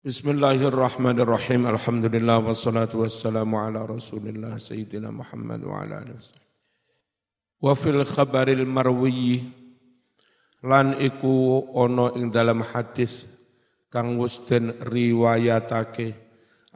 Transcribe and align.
Bismillahirrahmanirrahim. 0.00 1.68
Alhamdulillah 1.68 2.40
wassalatu 2.40 3.04
wassalamu 3.04 3.60
ala 3.60 3.84
Rasulillah 3.84 4.56
sayyidina 4.56 5.12
Muhammad 5.12 5.60
wa 5.60 5.84
ala 5.84 6.00
alihi. 6.00 6.40
Wa 7.60 7.76
fil 7.76 8.00
khabaril 8.08 8.64
marwi 8.64 9.44
lan 10.64 10.96
iku 10.96 11.68
ono 11.76 12.16
ing 12.16 12.32
dalam 12.32 12.64
hadis 12.64 13.28
kang 13.92 14.16
wis 14.16 14.40
den 14.48 14.72
riwayatake 14.88 16.16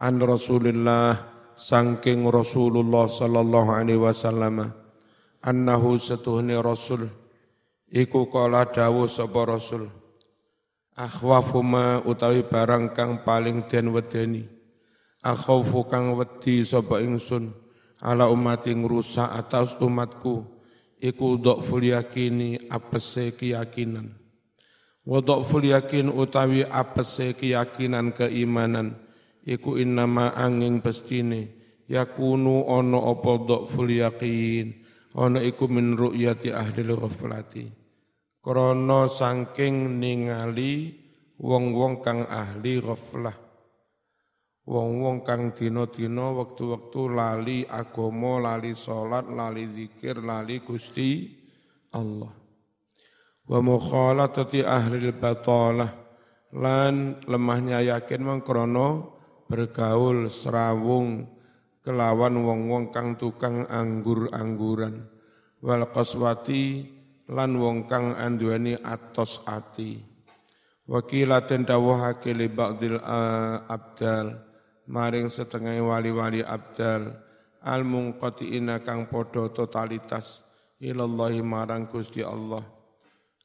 an 0.04 0.20
Rasulillah 0.20 1.16
sangking 1.56 2.28
Rasulullah 2.28 3.08
sallallahu 3.08 3.72
alaihi 3.72 4.04
wasallam 4.04 4.68
annahu 5.40 5.96
setuhni 5.96 6.60
Rasul 6.60 7.08
iku 7.88 8.28
kala 8.28 8.68
dawuh 8.68 9.08
sapa 9.08 9.48
Rasul 9.48 10.03
akhwafuma 10.94 12.06
utawi 12.06 12.46
barang 12.46 12.94
kang 12.94 13.26
paling 13.26 13.66
den 13.66 13.90
wedeni. 13.90 14.46
Akhwafu 15.24 15.86
kang 15.90 16.14
wedi 16.14 16.62
sapa 16.62 17.02
ingsun 17.02 17.50
ala 17.98 18.30
umati 18.30 18.70
ngrusak 18.76 19.26
atas 19.26 19.74
umatku 19.80 20.44
iku 21.00 21.40
dhaful 21.40 21.82
yakini 21.82 22.70
apese 22.70 23.34
keyakinan. 23.34 24.14
Wa 25.04 25.20
dhaful 25.20 25.68
yakin 25.68 26.08
utawi 26.12 26.64
apese 26.64 27.36
keyakinan 27.36 28.12
keimanan 28.12 28.96
iku 29.44 29.76
innama 29.76 30.32
angin 30.32 30.80
pestine 30.80 31.52
yakunu 31.88 32.64
ono 32.64 33.12
apa 33.12 33.32
dhaful 33.44 33.88
yakin 33.92 34.72
ono 35.16 35.38
iku 35.40 35.68
min 35.68 35.96
ru'yati 35.96 36.48
ahli 36.52 36.80
ghaflati 36.84 37.83
krana 38.44 39.08
saking 39.08 39.96
ningali 39.96 40.92
wong-wong 41.40 42.04
kang 42.04 42.28
ahli 42.28 42.76
ghaflah. 42.76 43.32
Wong-wong 44.68 45.24
kang 45.24 45.56
dina-dina 45.56 46.32
wektu-wektu 46.36 47.08
lali 47.08 47.64
agama 47.64 48.40
lali 48.40 48.76
salat 48.76 49.28
lali 49.28 49.64
zikir 49.72 50.20
lali 50.20 50.60
Gusti 50.60 51.32
Allah. 51.96 52.32
Wa 53.48 53.60
mukhalatati 53.64 54.60
ahli 54.60 55.08
batalah. 55.16 56.04
Lan 56.54 57.24
lemahnya 57.24 57.80
yakin 57.82 58.22
mengkrono 58.24 59.18
bergaul 59.48 60.28
serawung 60.28 61.28
kelawan 61.80 62.40
wong-wong 62.40 62.92
kang 62.92 63.16
tukang 63.16 63.68
anggur-angguran. 63.68 65.08
Wal 65.64 65.84
qaswati 65.92 66.93
lan 67.30 67.56
wong 67.56 67.88
kang 67.88 68.12
anduweni 68.12 68.76
atos 68.76 69.40
ati. 69.48 70.00
Wakilaten 70.84 71.64
dawuhake 71.64 72.36
li 72.36 72.52
ba'dil 72.52 73.00
abdal 73.00 74.36
maring 74.84 75.32
setengah 75.32 75.80
wali-wali 75.80 76.44
abdal 76.44 77.08
al 77.64 77.82
munqatiina 77.88 78.84
kang 78.84 79.08
padha 79.08 79.48
totalitas 79.48 80.44
ilallahi 80.76 81.40
marang 81.40 81.88
Gusti 81.88 82.20
Allah. 82.20 82.60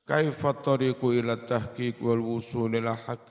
Kaifa 0.04 0.60
tariqu 0.60 1.16
ila 1.16 1.40
tahqiq 1.40 2.04
wal 2.04 2.20
wusul 2.20 2.76
ila 2.76 2.98
haq 2.98 3.24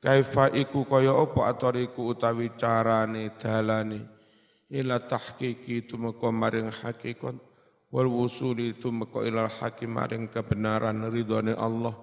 kaifa 0.00 0.48
iku 0.56 0.88
kaya 0.88 1.12
apa 1.12 1.52
atariku 1.52 2.16
utawi 2.16 2.56
carane 2.56 3.36
dalane? 3.36 4.00
Ila 4.72 4.96
tahqiqi 4.96 5.86
tumeka 5.86 6.32
maring 6.34 6.72
hakikat 6.72 7.49
wal 7.90 8.06
wusuli 8.06 8.78
tumeka 8.78 9.26
ilal 9.26 9.50
hakim 9.50 9.98
maring 9.98 10.30
kebenaran 10.30 11.10
ridhone 11.10 11.54
Allah. 11.58 11.94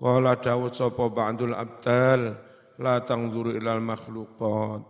Qala 0.00 0.38
dawud 0.38 0.72
sapa 0.72 1.12
ba'dul 1.12 1.52
abdal 1.52 2.32
la 2.80 3.02
tangzuru 3.04 3.52
ilal 3.52 3.84
makhluqat. 3.84 4.80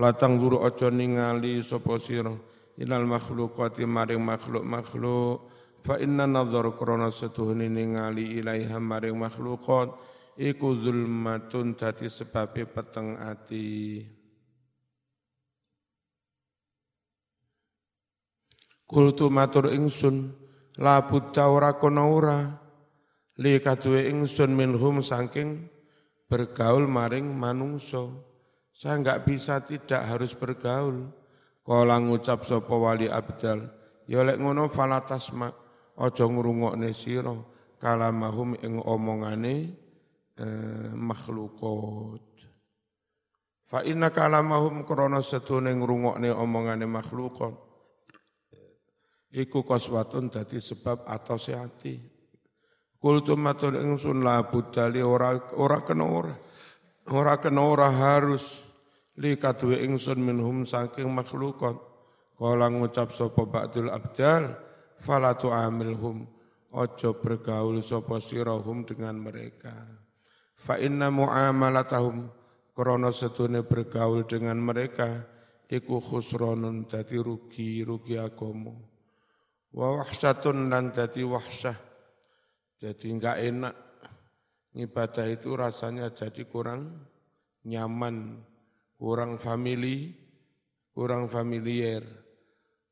La 0.00 0.16
tangzuru 0.16 0.64
aja 0.64 0.88
ningali 0.88 1.60
sapa 1.60 2.00
sira 2.00 2.32
ilal 2.80 3.04
makhluqati 3.04 3.84
maring 3.84 4.22
makhluk-makhluk. 4.22 5.52
Fa 5.84 6.00
inna 6.02 6.26
nazar 6.26 6.66
krana 6.74 7.12
setuhune 7.12 7.68
ningali 7.68 8.40
ilaiha 8.40 8.80
maring 8.80 9.14
makhluqat 9.14 9.92
iku 10.40 10.76
zulmatun 10.82 11.78
dadi 11.78 12.10
sebabe 12.10 12.66
peteng 12.68 13.16
ati 13.16 14.02
Kultu 18.86 19.34
matur 19.34 19.74
ingsun, 19.74 20.30
la 20.78 21.02
buddha 21.02 21.50
ora 21.50 21.74
kono 21.74 22.06
ora, 22.06 22.38
li 23.42 23.58
kaduwe 23.58 24.06
ingsun 24.14 24.54
minhum 24.54 25.02
saking 25.02 25.66
bergaul 26.30 26.86
maring 26.86 27.26
manungso. 27.34 28.22
Saya 28.70 29.02
enggak 29.02 29.26
bisa 29.26 29.58
tidak 29.66 30.06
harus 30.06 30.38
bergaul. 30.38 31.10
Kala 31.66 31.98
ngucap 31.98 32.46
sapa 32.46 32.70
wali 32.78 33.10
abdal, 33.10 33.66
ya 34.06 34.22
lek 34.22 34.38
ngono 34.38 34.70
falatasma 34.70 35.50
aja 35.98 36.22
ngrungokne 36.22 36.94
sira 36.94 37.34
kalamahum 37.82 38.54
ing 38.62 38.78
omongane 38.86 39.74
eh, 40.38 40.94
makhlukot. 40.94 42.22
Fa 43.66 43.82
inna 43.82 44.14
kalamahum 44.14 44.86
krana 44.86 45.18
sedune 45.26 45.74
ngrungokne 45.74 46.30
omongane 46.30 46.86
makhlukot 46.86 47.65
iku 49.32 49.66
koswatun 49.66 50.30
dadi 50.30 50.62
sebab 50.62 51.06
atau 51.06 51.38
hati. 51.38 51.98
Kultu 52.96 53.36
matur 53.36 53.76
ingsun 53.76 54.24
la 54.24 54.42
budali 54.46 55.04
ora 55.04 55.36
ora 55.54 55.84
kena 55.84 56.06
ora. 56.06 56.34
Ora 57.12 57.38
kena 57.38 57.62
ora 57.62 57.88
harus 57.92 58.66
li 59.20 59.38
kaduwe 59.38 59.84
ingsun 59.84 60.18
minhum 60.18 60.66
saking 60.66 61.06
makhlukat. 61.12 61.76
Kala 62.36 62.68
ngucap 62.68 63.16
sapa 63.16 63.48
ba'dul 63.48 63.88
abdal 63.88 64.52
fala 65.00 65.32
tu'amilhum 65.40 66.28
ojo 66.76 67.10
bergaul 67.16 67.80
sapa 67.80 68.20
sirahum 68.20 68.84
dengan 68.84 69.16
mereka. 69.16 69.72
Fa 70.56 70.76
inna 70.76 71.08
muamalatahum 71.08 72.28
krana 72.76 73.08
setune 73.08 73.64
bergaul 73.64 74.28
dengan 74.28 74.60
mereka 74.60 75.24
iku 75.68 76.00
khusronun 76.00 76.84
dadi 76.84 77.16
rugi 77.16 77.80
rugi 77.80 78.20
agama 78.20 78.95
wa 79.76 80.00
wahsatun 80.00 80.72
lan 80.72 80.88
dadi 80.90 81.20
wahsyah. 81.20 81.76
Jadi 82.80 83.06
enggak 83.12 83.36
enak. 83.44 83.74
Ibadah 84.76 85.26
itu 85.32 85.56
rasanya 85.56 86.12
jadi 86.12 86.44
kurang 86.44 87.08
nyaman 87.64 88.44
kurang 89.00 89.40
famili 89.40 90.12
kurang 90.96 91.28
familiar. 91.28 92.04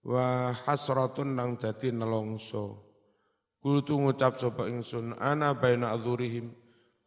Wa 0.04 0.52
hasratun 0.52 1.32
nang 1.32 1.56
dadi 1.56 1.88
nelongso. 1.88 2.84
Kultu 3.64 3.96
ngucap 3.96 4.36
sapa 4.36 4.68
ingsun 4.68 5.16
ana 5.16 5.56
baina 5.56 5.96
adzurihim 5.96 6.52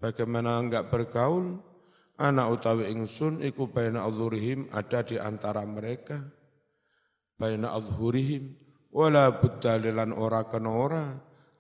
bagaimana 0.02 0.58
enggak 0.58 0.90
bergaul? 0.90 1.62
Ana 2.18 2.50
utawi 2.50 2.90
ingsun 2.90 3.46
iku 3.46 3.70
baina 3.70 4.02
adzurihim 4.10 4.74
ada 4.74 5.06
di 5.06 5.22
antara 5.22 5.62
mereka. 5.70 6.18
Baina 7.38 7.78
adzhurihim 7.78 8.67
wala 8.98 9.30
buddalilan 9.38 10.10
ora 10.10 10.50
kena 10.50 10.74
ora 10.74 11.06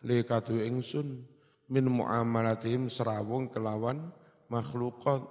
li 0.09 0.25
katu 0.25 0.57
ingsun 0.57 1.21
min 1.69 1.85
muamalatihim 1.85 2.89
serawung 2.89 3.53
kelawan 3.53 4.09
makhlukat 4.49 5.21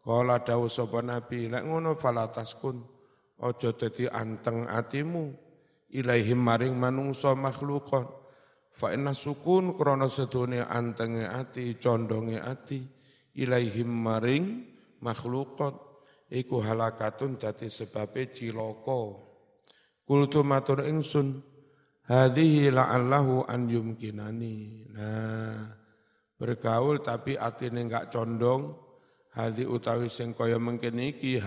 kala 0.00 0.40
dawu 0.40 0.72
sapa 0.72 1.04
nabi 1.04 1.52
lek 1.52 1.68
ngono 1.68 1.92
falataskun 2.00 2.80
aja 3.44 3.68
dadi 3.76 4.08
anteng 4.08 4.64
atimu 4.64 5.28
ilaihim 5.92 6.40
maring 6.40 6.72
manungsa 6.72 7.36
makhlukat 7.36 8.08
fa 8.72 8.96
inna 8.96 9.12
sukun 9.12 9.76
krana 9.76 10.08
sedone 10.08 10.64
antenge 10.64 11.28
ati 11.28 11.76
condonge 11.76 12.40
ati 12.40 12.80
ilaihim 13.36 13.92
maring 13.92 14.72
makhlukat 15.04 15.76
iku 16.32 16.64
halakatun 16.64 17.36
dadi 17.36 17.68
sebabe 17.68 18.32
cilaka 18.32 19.31
Kultu 20.12 20.44
matur 20.44 20.84
ingsun, 20.84 21.40
hadhihi 22.04 22.68
la'allahu 22.68 23.48
an 23.48 23.64
yumkinani. 23.64 24.84
Nah, 24.92 25.72
bergaul 26.36 27.00
tapi 27.00 27.40
atine 27.40 27.88
enggak 27.88 28.12
condong, 28.12 28.76
hadhi 29.32 29.64
utawi 29.64 30.12
sing 30.12 30.36
kaya 30.36 30.60
mungkin 30.60 31.00
iki. 31.00 31.40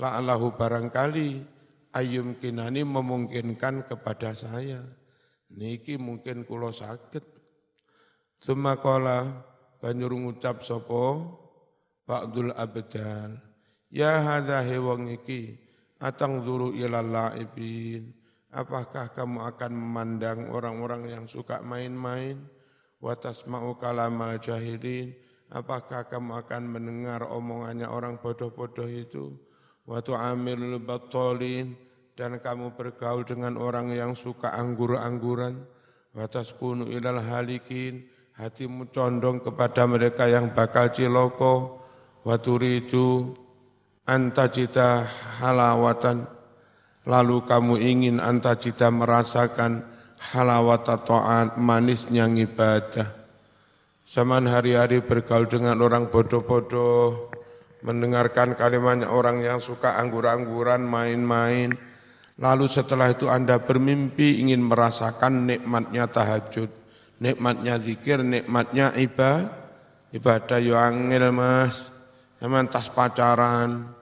La'allahu 0.00 0.56
barangkali 0.56 1.44
ayum 1.92 2.40
kinani 2.40 2.80
memungkinkan 2.80 3.84
kepada 3.84 4.32
saya. 4.32 4.80
Niki 5.52 6.00
mungkin 6.00 6.48
kulo 6.48 6.72
sakit. 6.72 7.28
Suma 8.40 8.80
kola 8.80 9.44
banjur 9.84 10.16
ngucap 10.16 10.64
sopo 10.64 11.36
Ba'dul 12.08 12.56
abdal. 12.56 13.36
Ya 13.92 14.16
hadha 14.24 14.64
hewang 14.64 15.12
iki 15.12 15.69
Atang 16.00 16.40
zuru 16.48 16.72
ilal 16.72 17.12
la'ibin. 17.12 18.08
Apakah 18.50 19.12
kamu 19.12 19.46
akan 19.52 19.70
memandang 19.76 20.48
orang-orang 20.48 21.12
yang 21.12 21.24
suka 21.28 21.60
main-main? 21.60 22.40
Watasma'u 23.04 23.76
kalamal 23.76 24.40
jahilin. 24.40 25.12
Apakah 25.52 26.08
kamu 26.08 26.40
akan 26.46 26.62
mendengar 26.66 27.26
omongannya 27.28 27.84
orang 27.84 28.16
bodoh-bodoh 28.16 28.88
itu? 28.88 29.36
Waktu 29.84 30.12
amil 30.16 30.80
batolin 30.80 31.76
dan 32.16 32.40
kamu 32.40 32.78
bergaul 32.78 33.26
dengan 33.26 33.60
orang 33.60 33.92
yang 33.92 34.16
suka 34.16 34.56
anggur-angguran. 34.56 35.66
Watas 36.16 36.56
kunu 36.56 36.90
ilal 36.90 37.22
halikin, 37.22 38.08
hatimu 38.34 38.88
condong 38.88 39.40
kepada 39.40 39.84
mereka 39.84 40.26
yang 40.26 40.50
bakal 40.56 40.88
ciloko. 40.90 41.82
Waturidu 42.20 43.32
antajita 44.06 45.08
halawatan. 45.40 46.28
Lalu 47.08 47.48
kamu 47.48 47.74
ingin 47.80 48.16
antajita 48.20 48.92
merasakan 48.92 49.82
halawata 50.20 51.00
ta'at 51.00 51.56
manisnya 51.56 52.28
ibadah 52.28 53.20
Zaman 54.10 54.50
hari-hari 54.50 55.06
bergaul 55.06 55.46
dengan 55.46 55.78
orang 55.78 56.10
bodoh-bodoh, 56.10 57.30
mendengarkan 57.86 58.58
kalimatnya 58.58 59.06
orang 59.06 59.38
yang 59.38 59.62
suka 59.62 60.02
anggur-angguran, 60.02 60.82
main-main. 60.82 61.70
Lalu 62.34 62.66
setelah 62.66 63.14
itu 63.14 63.30
Anda 63.30 63.62
bermimpi 63.62 64.42
ingin 64.42 64.66
merasakan 64.66 65.46
nikmatnya 65.46 66.10
tahajud, 66.10 66.66
nikmatnya 67.22 67.78
zikir, 67.78 68.18
nikmatnya 68.26 68.98
ibadah. 68.98 69.62
Ibadah 70.10 70.58
yo 70.58 70.74
angel 70.74 71.30
mas, 71.30 71.94
zaman 72.40 72.66
tas 72.72 72.88
pacaran, 72.88 73.92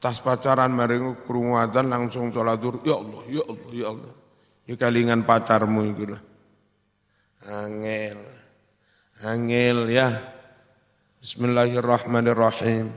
tas 0.00 0.18
pacaran 0.24 0.72
meringu 0.72 1.20
kerumuatan 1.28 1.92
langsung 1.92 2.32
sholat 2.32 2.56
dur, 2.56 2.80
ya 2.80 2.96
Allah, 2.96 3.22
ya 3.28 3.42
Allah, 3.44 3.70
ya 3.70 3.86
Allah. 3.92 4.14
Ya 4.64 4.74
kalingan 4.80 5.28
pacarmu 5.28 5.84
itu 5.92 6.04
lah. 6.08 6.22
Angel. 7.44 8.16
Angel 9.20 9.78
ya. 9.92 10.08
Bismillahirrahmanirrahim. 11.20 12.88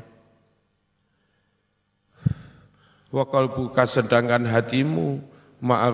Wa 3.11 3.23
qalbuka 3.27 3.83
sedangkan 3.83 4.47
hatimu 4.47 5.19
ma'a 5.59 5.91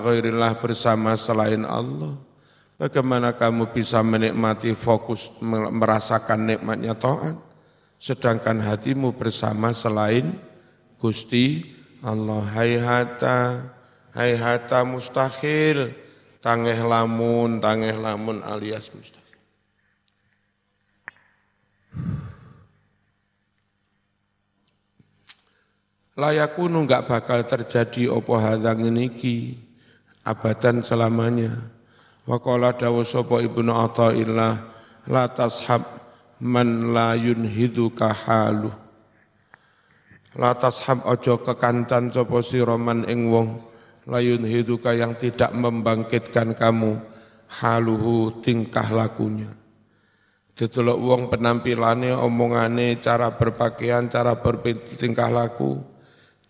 bersama 0.61 1.17
selain 1.17 1.65
Allah. 1.65 2.21
Bagaimana 2.77 3.33
kamu 3.33 3.73
bisa 3.73 4.01
menikmati 4.05 4.77
fokus 4.77 5.29
merasakan 5.41 6.53
nikmatnya 6.53 6.93
taat 6.97 7.52
sedangkan 8.03 8.59
hatimu 8.59 9.15
bersama 9.15 9.71
selain 9.71 10.35
Gusti 10.99 11.71
Allah. 12.03 12.43
Hayhata 12.51 13.71
hayhata 14.11 14.83
mustahil. 14.83 15.95
Tangeh 16.43 16.83
lamun 16.83 17.63
tangeh 17.63 17.95
lamun 17.95 18.43
alias 18.43 18.91
mustahil. 18.91 19.23
Layakunu 26.19 26.83
enggak 26.83 27.07
bakal 27.07 27.47
terjadi 27.47 28.11
opo 28.11 28.35
hadang 28.35 28.83
niki 28.91 29.55
abadan 30.27 30.83
selamanya. 30.83 31.55
Wa 32.27 32.43
qala 32.43 32.75
dawu 32.75 33.07
sapa 33.07 33.39
Ibnu 33.39 33.71
Athaillah 33.71 34.53
la 35.07 35.23
tashab 35.31 35.92
man 36.43 36.91
la 36.91 37.15
yunhiduka 37.15 38.11
halu. 38.11 38.69
La 40.35 40.51
tashab 40.59 41.07
ojo 41.07 41.39
kekancan 41.39 42.11
sapa 42.11 42.43
sira 42.43 42.75
man 42.75 43.07
ing 43.07 43.31
wong 43.31 43.63
la 44.11 44.19
yunhiduka 44.19 44.91
yang 44.91 45.15
tidak 45.15 45.55
membangkitkan 45.55 46.51
kamu 46.51 46.99
haluhu 47.63 48.43
tingkah 48.43 48.91
lakunya. 48.91 49.49
Ditolak 50.53 51.01
wong 51.01 51.21
penampilannya, 51.33 52.13
omongane, 52.13 53.01
cara 53.01 53.33
berpakaian, 53.33 54.05
cara 54.05 54.37
bertingkah 54.37 55.33
laku, 55.33 55.81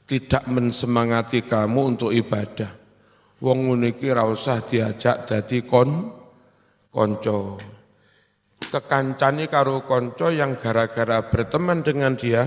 tidak 0.04 0.44
mensemangati 0.52 1.48
kamu 1.48 1.96
untuk 1.96 2.12
ibadah. 2.12 2.68
Wong 3.40 3.72
nguniki 3.72 4.12
rausah 4.12 4.60
diajak 4.64 5.24
dadi 5.24 5.64
kon 5.64 6.12
konco. 6.92 7.73
Kekancani 8.74 9.54
karo 9.54 9.86
konco 9.86 10.34
yang 10.34 10.58
gara-gara 10.58 11.30
berteman 11.30 11.86
dengan 11.86 12.18
dia, 12.18 12.42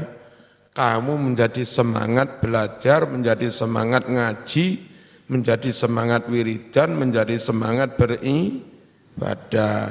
kamu 0.75 1.23
menjadi 1.23 1.63
semangat 1.63 2.43
belajar, 2.43 3.07
menjadi 3.07 3.47
semangat 3.47 4.11
ngaji, 4.11 4.67
menjadi 5.31 5.71
semangat 5.71 6.27
wiridan, 6.27 6.99
menjadi 6.99 7.39
semangat 7.39 7.95
beribadah. 7.95 9.87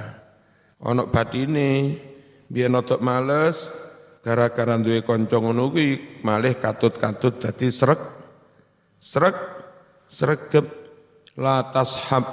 Ono 0.83 1.07
batine 1.07 1.95
biar 2.51 2.67
notok 2.67 2.99
males 2.99 3.71
gara-gara 4.19 4.75
duwe 4.75 5.07
kanca 5.07 5.39
ngono 5.39 5.71
malih 6.19 6.59
katut-katut 6.59 7.39
dadi 7.39 7.71
srek 7.71 8.01
srek 8.99 9.38
sregep 10.11 10.67
la 11.39 11.71
tashab 11.71 12.27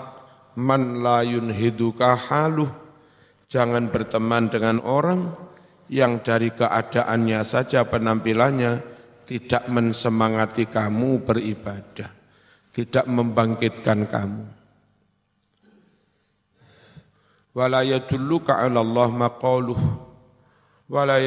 man 0.59 0.99
la 1.07 1.23
yunhiduka 1.23 2.19
haluh 2.19 2.82
jangan 3.53 3.93
berteman 3.93 4.49
dengan 4.49 4.81
orang 4.81 5.29
yang 5.93 6.25
dari 6.25 6.49
keadaannya 6.57 7.45
saja 7.45 7.85
penampilannya 7.85 8.81
tidak 9.29 9.69
mensemangati 9.69 10.73
kamu 10.73 11.21
beribadah 11.21 12.23
tidak 12.73 13.05
membangkitkan 13.05 14.09
kamu. 14.09 14.49
Wala 17.53 17.85
'ala 17.85 18.81
Allah 18.81 19.09
maqaluh. 19.13 19.81
Wala 20.89 21.21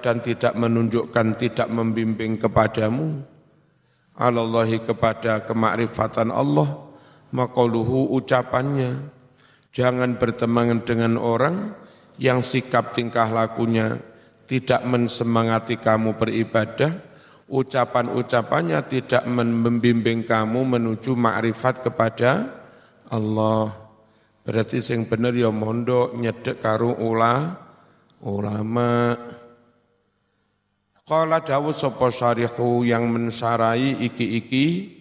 dan 0.00 0.16
tidak 0.20 0.52
menunjukkan 0.52 1.26
tidak 1.40 1.68
membimbing 1.72 2.36
kepadamu. 2.36 3.24
'ala 4.12 4.44
Allah 4.44 4.68
kepada 4.76 5.40
kemakrifatan 5.40 6.28
Allah 6.28 6.84
maqaluhu 7.32 8.12
ucapannya 8.12 9.08
jangan 9.74 10.14
berteman 10.14 10.86
dengan 10.86 11.18
orang 11.18 11.74
yang 12.16 12.46
sikap 12.46 12.94
tingkah 12.94 13.26
lakunya 13.26 13.98
tidak 14.46 14.86
mensemangati 14.86 15.82
kamu 15.82 16.14
beribadah 16.14 16.94
ucapan-ucapannya 17.50 18.78
tidak 18.86 19.26
membimbing 19.26 20.22
kamu 20.22 20.78
menuju 20.78 21.18
makrifat 21.18 21.82
kepada 21.82 22.62
Allah 23.10 23.84
Berarti 24.44 24.84
sing 24.84 25.08
bener 25.08 25.32
ya 25.32 25.48
mondok 25.48 26.20
nyedek 26.20 26.60
karo 26.60 26.92
ula 27.00 27.56
ulama. 28.20 29.16
Qala 31.00 31.40
dawuh 31.40 31.72
sapa 31.72 32.12
syarihu 32.12 32.84
yang 32.84 33.08
mensarai 33.08 34.04
iki-iki 34.04 34.92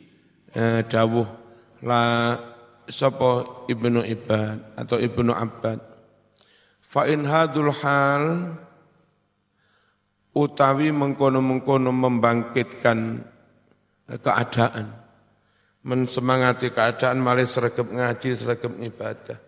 eh, 0.55 0.87
dawuh 0.87 1.27
la 1.83 2.35
sapa 2.87 3.65
Ibnu 3.69 4.03
Ibad 4.03 4.77
atau 4.79 4.97
Ibnu 4.99 5.31
Abbad. 5.31 5.79
Fa 6.83 7.09
in 7.09 7.25
hadul 7.25 7.73
hal 7.73 8.53
utawi 10.33 10.93
mengkono-mengkono 10.93 11.89
membangkitkan 11.89 13.21
keadaan 14.21 15.03
mensemangati 15.83 16.71
keadaan 16.71 17.19
malah 17.19 17.43
sergap 17.43 17.91
ngaji, 17.91 18.29
sergap 18.33 18.71
ibadah. 18.79 19.39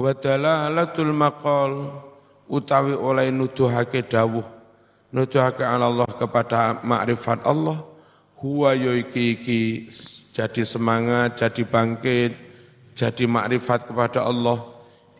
Wa 0.00 0.16
dalalatul 0.16 1.12
maqal 1.12 1.72
utawi 2.48 2.96
oleh 2.96 3.28
nuduhake 3.28 4.08
dawuh 4.08 4.60
nuduhake 5.12 5.66
Allah 5.66 6.08
kepada 6.08 6.80
makrifat 6.80 7.44
Allah 7.44 7.89
huwa 8.40 8.72
yoiki 8.72 9.40
iki 9.40 9.62
jadi 10.32 10.64
semangat, 10.64 11.36
jadi 11.36 11.62
bangkit, 11.68 12.32
jadi 12.96 13.24
makrifat 13.28 13.86
kepada 13.86 14.24
Allah 14.24 14.64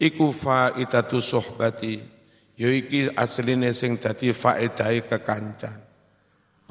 iku 0.00 0.32
faidatu 0.32 1.20
suhbati 1.20 2.00
yoiki 2.56 3.12
asline 3.12 3.70
sing 3.76 4.00
dadi 4.00 4.32
faedai 4.32 5.04
kekancan 5.04 5.90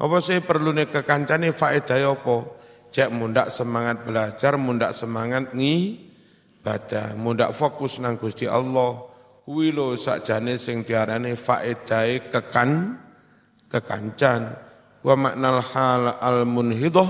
apa 0.00 0.16
sih 0.24 0.40
perlu 0.40 0.72
nih 0.72 0.88
kekancane 0.88 1.52
faedah 1.52 2.16
apa? 2.16 2.36
Cek 2.90 3.12
mundak 3.12 3.52
semangat 3.52 4.02
belajar, 4.02 4.56
mundak 4.56 4.96
semangat 4.96 5.52
ngi 5.52 5.76
baca, 6.64 7.12
mundak 7.20 7.52
fokus 7.52 8.00
nang 8.00 8.16
Gusti 8.16 8.48
Allah. 8.48 8.96
Kuwi 9.44 9.76
lho 9.76 10.00
sakjane 10.00 10.56
sing 10.56 10.88
diarani 10.88 11.36
faedah 11.36 12.32
kekan 12.32 12.96
kekancan. 13.68 14.69
Wa 15.00 15.16
maknal 15.16 15.64
hal 15.64 16.20
al 16.20 16.44
munhidah 16.44 17.08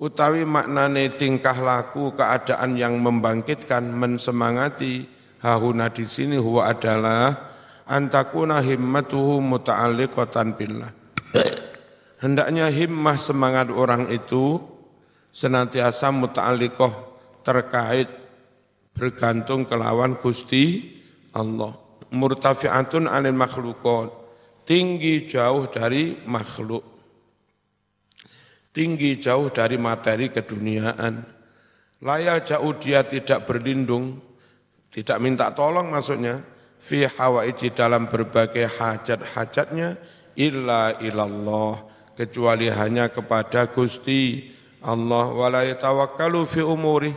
utawi 0.00 0.48
maknane 0.48 1.12
tingkah 1.14 1.56
laku 1.60 2.16
keadaan 2.16 2.80
yang 2.80 2.98
membangkitkan 2.98 3.84
mensemangati 3.92 5.06
hahuna 5.44 5.92
di 5.92 6.04
sini 6.08 6.40
huwa 6.40 6.72
adalah 6.72 7.28
antakuna 7.84 8.64
himmatuhu 8.64 9.44
muta'alliqatan 9.44 10.56
billah 10.56 11.04
Hendaknya 12.24 12.72
himmah 12.72 13.20
semangat 13.20 13.68
orang 13.68 14.08
itu 14.08 14.56
senantiasa 15.28 16.08
muta'alikoh 16.08 16.94
terkait 17.44 18.08
bergantung 18.96 19.68
kelawan 19.68 20.16
Gusti 20.16 20.96
Allah. 21.36 21.76
Murtafi'atun 22.14 23.12
anil 23.12 23.36
makhlukot. 23.36 24.24
Tinggi 24.64 25.28
jauh 25.28 25.68
dari 25.68 26.16
makhluk. 26.24 26.93
Tinggi 28.74 29.22
jauh 29.22 29.54
dari 29.54 29.78
materi 29.78 30.34
keduniaan. 30.34 31.22
Layak 32.02 32.50
jauh 32.50 32.74
dia 32.74 33.06
tidak 33.06 33.46
berlindung, 33.46 34.18
tidak 34.90 35.22
minta 35.22 35.54
tolong 35.54 35.94
maksudnya, 35.94 36.42
fi 36.82 37.06
hawaiji 37.06 37.70
dalam 37.70 38.10
berbagai 38.10 38.66
hajat-hajatnya, 38.66 39.94
illa 40.34 40.98
ilallah, 40.98 41.86
kecuali 42.18 42.66
hanya 42.66 43.14
kepada 43.14 43.70
Gusti 43.70 44.50
Allah, 44.82 45.30
wala 45.30 45.62
yatawakkalu 45.64 46.42
fi 46.42 46.60
umurih, 46.66 47.14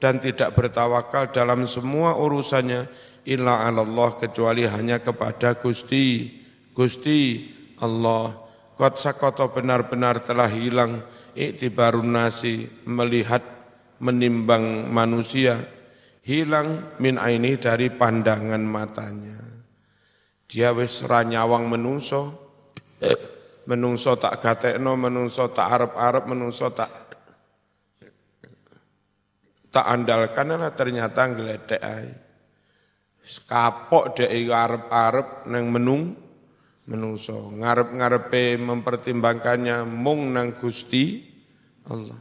dan 0.00 0.16
tidak 0.22 0.56
bertawakal 0.56 1.28
dalam 1.28 1.68
semua 1.68 2.16
urusannya 2.16 2.88
illa 3.28 3.68
Allah 3.68 4.16
kecuali 4.16 4.64
hanya 4.64 4.96
kepada 5.04 5.52
Gusti 5.60 6.40
Gusti 6.72 7.50
Allah 7.84 8.49
Qad 8.80 8.96
sakoto 8.96 9.52
benar-benar 9.52 10.24
telah 10.24 10.48
hilang 10.48 11.04
iktibarun 11.36 12.16
nasi 12.16 12.64
melihat 12.88 13.44
menimbang 14.00 14.88
manusia 14.88 15.60
hilang 16.24 16.96
min 16.96 17.20
aini 17.20 17.60
dari 17.60 17.92
pandangan 17.92 18.64
matanya 18.64 19.36
dia 20.48 20.72
wis 20.72 21.04
ranyawang 21.04 21.68
menungso 21.68 22.32
menungso 23.68 24.16
tak 24.16 24.40
gatekno 24.40 24.96
menungso 24.96 25.52
tak 25.52 25.68
arep-arep 25.76 26.24
menungso 26.24 26.72
tak 26.72 27.10
tak 29.70 29.86
andalkan 29.86 30.58
lah 30.58 30.74
ternyata 30.74 31.30
ngeledek 31.30 31.78
ae. 31.78 32.10
Kapok 33.46 34.18
dek 34.18 34.32
arep-arep 34.50 35.46
nang 35.46 35.70
menung 35.70 36.29
menungso 36.90 37.54
ngarep-ngarepe 37.54 38.58
mempertimbangkannya 38.58 39.86
mung 39.86 40.34
nang 40.34 40.58
Gusti 40.58 41.22
Allah. 41.86 42.18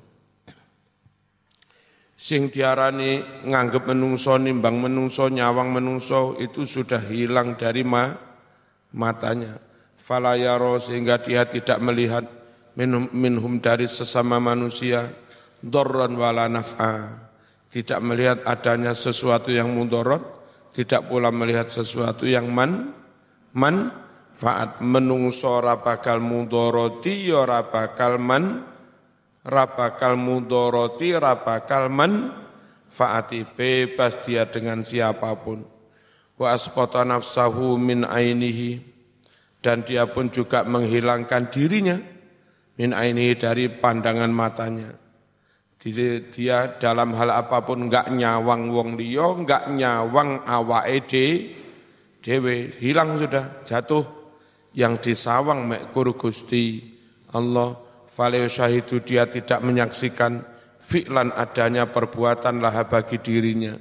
Sing 2.19 2.51
diarani 2.51 3.23
nganggep 3.47 3.89
menungso 3.89 4.37
nimbang 4.37 4.77
menungso 4.77 5.31
nyawang 5.31 5.73
menungso 5.73 6.37
itu 6.37 6.67
sudah 6.67 6.99
hilang 7.09 7.57
dari 7.57 7.81
ma, 7.81 8.13
matanya. 8.93 9.57
Falayaro 9.97 10.77
sehingga 10.77 11.17
dia 11.21 11.47
tidak 11.47 11.79
melihat 11.81 12.27
minhum, 12.77 13.07
minhum 13.09 13.57
dari 13.57 13.87
sesama 13.87 14.37
manusia 14.37 15.07
dorron 15.63 16.17
wala 16.17 16.51
naf'a 16.51 17.29
tidak 17.69 17.99
melihat 18.01 18.41
adanya 18.49 18.97
sesuatu 18.97 19.53
yang 19.53 19.69
mudorot, 19.69 20.25
tidak 20.73 21.05
pula 21.05 21.29
melihat 21.29 21.69
sesuatu 21.69 22.25
yang 22.25 22.49
man, 22.49 22.97
man, 23.53 23.93
faat 24.39 24.79
menungso 24.79 25.59
bakal 25.83 26.23
mudoroti, 26.23 27.27
ya 27.27 27.43
bakal 27.67 28.15
man, 28.15 28.63
bakal 29.43 30.15
mudoroti, 30.15 31.11
bakal 31.19 31.91
man, 31.91 32.31
faati 32.87 33.43
bebas 33.43 34.23
dia 34.23 34.47
dengan 34.47 34.87
siapa 34.87 35.35
pun. 35.43 35.59
Wa 36.39 36.55
asqata 36.55 37.03
nafsahu 37.03 37.75
min 37.75 38.07
ainihi, 38.07 38.79
dan 39.59 39.83
dia 39.83 40.07
pun 40.07 40.31
juga 40.31 40.63
menghilangkan 40.63 41.51
dirinya 41.51 41.99
min 42.79 42.95
ainihi 42.95 43.35
dari 43.35 43.67
pandangan 43.67 44.31
matanya 44.31 44.95
dia 45.79 46.75
dalam 46.75 47.15
hal 47.15 47.31
apa 47.31 47.63
pun 47.63 47.87
enggak 47.87 48.11
nyawang 48.11 48.67
wong 48.67 48.89
liya, 48.99 49.31
enggak 49.31 49.63
nyawang 49.71 50.43
awake 50.43 51.07
de, 51.07 51.25
dewe, 52.19 52.67
hilang 52.83 53.15
sudah, 53.15 53.63
jatuh. 53.63 54.18
Yang 54.73 55.11
disawang 55.11 55.65
mek 55.65 55.89
Gusti 55.93 56.83
Allah, 57.33 57.73
fale 58.05 58.45
syahidu 58.45 59.01
dia 59.01 59.25
tidak 59.25 59.63
menyaksikan 59.65 60.45
fi'lan 60.79 61.33
adanya 61.33 61.89
perbuatan 61.89 62.61
laha 62.61 62.85
bagi 62.85 63.17
dirinya. 63.17 63.73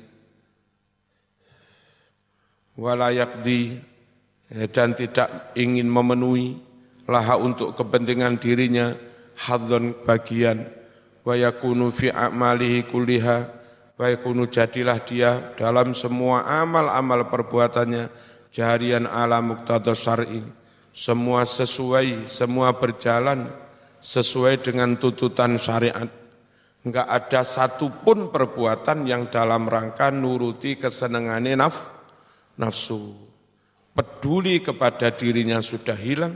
Walayakdi 2.79 3.61
dan 4.73 4.97
tidak 4.97 5.53
ingin 5.59 5.91
memenuhi 5.91 6.57
laha 7.05 7.37
untuk 7.37 7.77
kepentingan 7.77 8.41
dirinya 8.41 8.97
hadzon 9.37 9.93
bagian 10.07 10.65
wa 11.25 11.35
yakunu 11.37 11.93
fi 11.93 12.09
a'malihi 12.09 12.89
kulliha 12.89 13.37
wa 13.99 14.05
yakunu 14.09 14.49
jadilah 14.49 15.03
dia 15.05 15.53
dalam 15.53 15.93
semua 15.93 16.49
amal-amal 16.49 17.29
perbuatannya 17.29 18.09
jarian 18.49 19.05
ala 19.05 19.45
muqtada 19.45 19.93
syar'i 19.93 20.58
semua 20.99 21.47
sesuai 21.47 22.27
semua 22.27 22.75
berjalan 22.75 23.47
sesuai 24.03 24.67
dengan 24.67 24.99
tuntutan 24.99 25.55
syariat 25.55 26.11
enggak 26.83 27.07
ada 27.07 27.47
satupun 27.47 28.35
perbuatan 28.35 29.07
yang 29.07 29.31
dalam 29.31 29.71
rangka 29.71 30.11
nuruti 30.11 30.75
kesenangane 30.75 31.55
naf, 31.55 31.87
nafsu 32.59 33.15
peduli 33.95 34.59
kepada 34.59 35.15
dirinya 35.15 35.63
sudah 35.63 35.95
hilang 35.95 36.35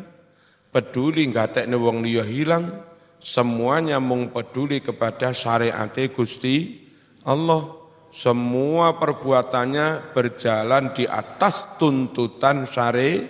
peduli 0.70 1.26
enggak 1.26 1.58
tekne 1.58 1.74
wong 1.74 2.06
liya 2.06 2.22
hilang 2.22 2.70
semuanya 3.18 3.98
mung 3.98 4.30
peduli 4.30 4.82
kepada 4.82 5.30
syariat 5.30 5.90
Gusti 6.10 6.82
Allah. 7.22 7.78
Semua 8.12 8.92
perbuatannya 9.00 10.12
berjalan 10.12 10.92
di 10.92 11.08
atas 11.08 11.80
tuntutan 11.80 12.68
syari, 12.68 13.24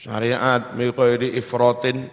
syariat 0.00 0.72
mikhairi 0.72 1.36
ifrotin 1.36 2.08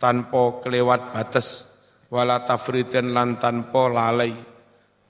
tanpa 0.00 0.64
kelewat 0.64 1.12
batas. 1.12 1.68
Wala 2.08 2.40
tafritin 2.48 3.12
lan 3.12 3.36
tanpa 3.36 3.92
lalai. 3.92 4.32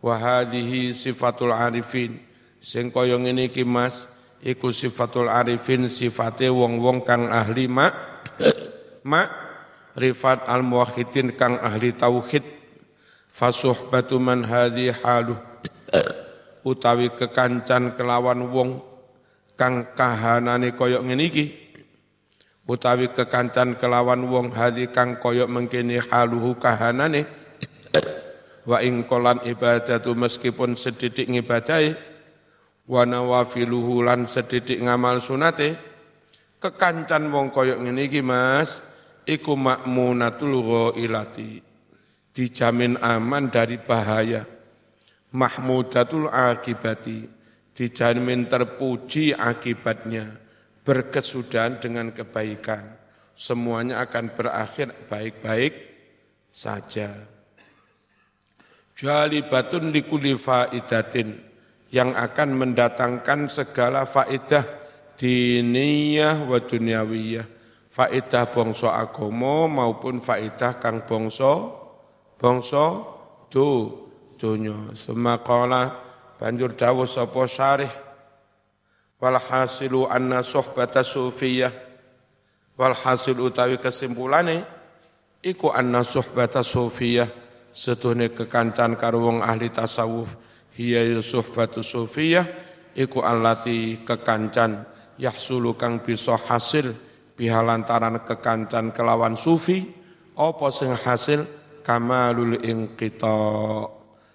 Wa 0.02 0.18
hadhihi 0.18 0.90
sifatul 0.90 1.54
arifin. 1.54 2.18
Sing 2.58 2.90
kaya 2.90 3.14
ngene 3.14 3.54
iki 3.54 3.62
Mas 3.62 4.10
iku 4.42 4.74
sifatul 4.74 5.30
arifin 5.30 5.86
sifate 5.86 6.50
wong-wong 6.50 7.06
kang 7.06 7.30
ahli 7.30 7.70
mak 7.70 7.94
mak 9.06 9.30
rifat 9.94 10.42
al 10.50 10.66
muwahhidin 10.66 11.38
kang 11.38 11.54
ahli 11.62 11.94
tauhid. 11.94 12.42
Fasuhbatu 13.30 14.18
man 14.18 14.42
hadhi 14.42 14.90
halu. 14.90 15.38
Utawi 16.66 17.14
kekancan 17.14 17.94
kelawan 17.94 18.42
wong 18.50 18.82
kang 19.54 19.94
kahanane 19.94 20.74
koyok 20.74 21.06
ngene 21.06 21.24
iki 21.30 21.67
utawi 22.68 23.08
kekancan 23.16 23.80
kelawan 23.80 24.28
wong 24.28 24.52
hadhi 24.52 24.92
kang 24.92 25.16
koyok 25.16 25.48
mengkini 25.48 25.96
haluhu 25.96 26.60
kahanane 26.60 27.24
wa 28.68 28.84
ing 28.84 29.08
kolan 29.08 29.40
ibadatu 29.48 30.12
meskipun 30.12 30.76
sedidik 30.76 31.32
ngibadai 31.32 31.96
wa 32.84 33.08
nawafiluhu 33.08 34.04
lan 34.04 34.28
sedidik 34.28 34.84
ngamal 34.84 35.16
sunate 35.24 35.80
kekancan 36.60 37.32
wong 37.32 37.48
koyok 37.48 37.80
ngene 37.80 38.04
iki 38.04 38.20
Mas 38.20 38.84
iku 39.24 39.56
makmunatul 39.56 40.60
ghailati 40.60 41.64
dijamin 42.36 42.94
aman 43.02 43.50
dari 43.50 43.82
bahaya. 43.82 44.46
Mahmudatul 45.28 46.32
akibati 46.32 47.28
dijamin 47.76 48.48
terpuji 48.48 49.36
akibatnya 49.36 50.47
berkesudahan 50.88 51.76
dengan 51.76 52.08
kebaikan. 52.16 52.96
Semuanya 53.36 54.00
akan 54.08 54.32
berakhir 54.32 55.04
baik-baik 55.04 55.76
saja. 56.48 57.12
Jalibatun 58.96 59.92
likuli 59.92 60.32
faidatin 60.32 61.36
yang 61.92 62.16
akan 62.16 62.56
mendatangkan 62.56 63.52
segala 63.52 64.08
faidah 64.08 64.64
diniyah 65.20 66.48
wa 66.48 66.56
dunyawiyah. 66.56 67.44
Faedah 67.92 68.48
bangsa 68.48 68.96
agama 68.96 69.68
maupun 69.68 70.24
faedah 70.24 70.80
kang 70.80 71.04
bangsa 71.04 71.68
bangsa 72.40 73.04
do 73.52 73.68
donya. 74.40 74.94
Semakala 74.96 76.00
banjur 76.40 76.72
dawuh 76.78 77.04
sapa 77.04 77.44
syarih 77.44 78.07
wal 79.18 79.38
hasilu 79.38 80.06
anna 80.06 80.42
suhbata 80.42 81.02
sufiyah. 81.02 81.70
Wal 82.78 82.94
hasil 82.94 83.34
utawi 83.42 83.82
kesimpulane 83.82 84.62
iku 85.42 85.74
anna 85.74 86.06
suhbata 86.06 86.62
sufiyah. 86.62 87.26
Setuhne 87.74 88.34
kekancan 88.34 88.98
karo 88.98 89.28
wong 89.28 89.38
ahli 89.44 89.70
tasawuf 89.70 90.34
hiya 90.74 91.04
suhbatu 91.22 91.84
sufiyah 91.84 92.46
iku 92.96 93.22
allati 93.22 94.02
kekancan 94.02 94.82
yahsulu 95.14 95.78
kang 95.78 96.02
bisa 96.02 96.34
hasil 96.34 96.90
biha 97.38 97.62
lantaran 97.62 98.18
kekancan 98.26 98.90
kelawan 98.90 99.38
sufi 99.38 99.86
apa 100.38 100.66
sing 100.70 100.94
hasil? 100.94 101.58
Kamalul 101.82 102.60
inqita. 102.60 103.40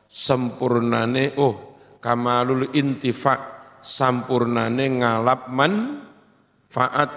Sempurnane 0.10 1.38
oh 1.38 1.74
kamalul 2.02 2.70
intifa 2.74 3.53
sampurnane 3.84 5.04
ngalap 5.04 5.52
manfaat 5.52 7.12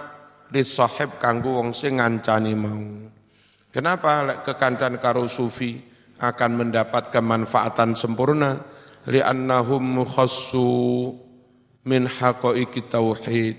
di 0.51 0.61
sahib 0.67 1.15
kanggo 1.15 1.63
wong 1.63 1.71
sing 1.71 2.03
ngancani 2.03 2.53
mau. 2.59 2.83
Kenapa 3.71 4.43
kekancan 4.43 4.99
karo 4.99 5.31
sufi 5.31 5.79
akan 6.19 6.51
mendapat 6.67 7.07
kemanfaatan 7.07 7.95
sempurna? 7.95 8.59
Li'annahum 9.07 10.03
mukhassu 10.03 11.15
min 11.87 12.03
haqaiqi 12.03 12.91
tauhid. 12.91 13.57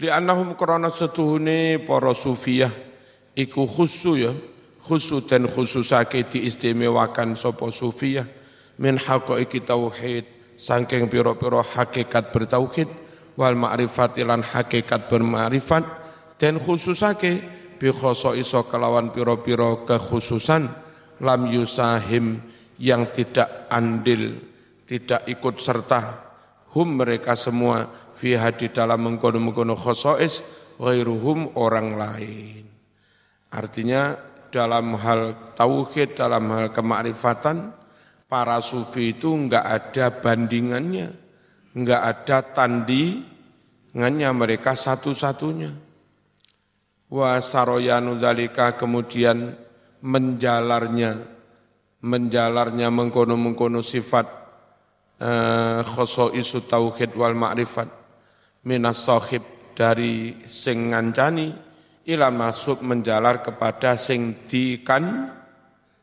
Li'annahum 0.00 0.56
krana 0.56 0.88
setuhune 0.88 1.82
para 1.84 2.16
sufiyah 2.16 2.72
iku 3.36 3.68
khusu 3.68 4.12
ya, 4.16 4.32
khusu 4.90 5.22
dan 5.22 5.46
khususake 5.46 6.26
diistimewakan 6.26 7.38
sapa 7.38 7.70
sufiyah 7.70 8.26
min 8.82 8.98
haqaiqi 8.98 9.62
tauhid 9.62 10.26
Sangking 10.60 11.08
piro-piro 11.08 11.64
hakikat 11.64 12.36
bertauhid 12.36 12.84
wal 13.40 13.56
ma'rifat 13.56 14.20
lan 14.20 14.44
hakikat 14.44 15.08
berma'rifat 15.08 15.88
dan 16.36 16.60
khususake 16.60 17.40
bi 17.80 17.88
iso 18.36 18.60
kelawan 18.68 19.08
piro-piro 19.08 19.88
kekhususan 19.88 20.68
lam 21.24 21.40
yusahim 21.48 22.44
yang 22.76 23.08
tidak 23.08 23.72
andil, 23.72 24.36
tidak 24.84 25.24
ikut 25.32 25.56
serta 25.56 26.28
hum 26.76 27.00
mereka 27.00 27.32
semua 27.40 27.88
fi 28.12 28.36
di 28.36 28.68
dalam 28.68 29.00
mengkono-mengkono 29.00 29.72
khosois 29.72 30.44
ghairuhum 30.76 31.56
orang 31.56 31.96
lain. 31.96 32.64
Artinya 33.48 34.12
dalam 34.50 34.98
hal 34.98 35.54
tauhid, 35.54 36.18
dalam 36.18 36.50
hal 36.50 36.74
kemakrifatan, 36.74 37.70
para 38.30 38.58
sufi 38.62 39.14
itu 39.16 39.34
enggak 39.34 39.64
ada 39.66 40.06
bandingannya, 40.22 41.08
enggak 41.74 42.02
ada 42.02 42.36
tandingannya 42.54 44.30
mereka 44.34 44.78
satu-satunya. 44.78 45.72
Wa 47.10 47.42
saroyanu 47.42 48.14
dalika 48.18 48.78
kemudian 48.78 49.54
menjalarnya, 50.02 51.18
menjalarnya 52.06 52.88
mengkono-mengkono 52.90 53.82
sifat 53.82 54.26
eh, 55.18 55.80
khoso 55.82 56.30
isu 56.30 56.70
tauhid 56.70 57.18
wal 57.18 57.34
ma'rifat 57.34 57.88
minas 58.64 59.02
sahib 59.04 59.42
dari 59.76 60.44
sing 60.44 60.92
ngancani 60.92 61.69
ila 62.10 62.34
masuk 62.34 62.82
menjalar 62.82 63.40
kepada 63.40 63.94
sing 63.94 64.46
dikan 64.50 65.30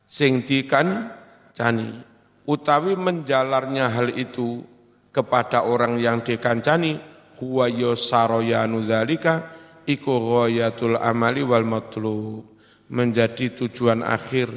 sing 0.07 0.47
dikan 0.47 1.11
cani 1.51 1.99
utawi 2.47 2.95
menjalarnya 2.95 3.91
hal 3.91 4.15
itu 4.15 4.63
kepada 5.11 5.67
orang 5.67 5.99
yang 5.99 6.23
dikancani 6.23 6.95
huwa 7.37 7.67
saroyanu 7.93 8.81
dzalika 8.87 9.51
iku 9.83 10.13
ghayatul 10.15 10.95
amali 10.95 11.43
wal 11.43 11.67
matlub 11.67 12.47
menjadi 12.87 13.51
tujuan 13.51 13.99
akhir 13.99 14.47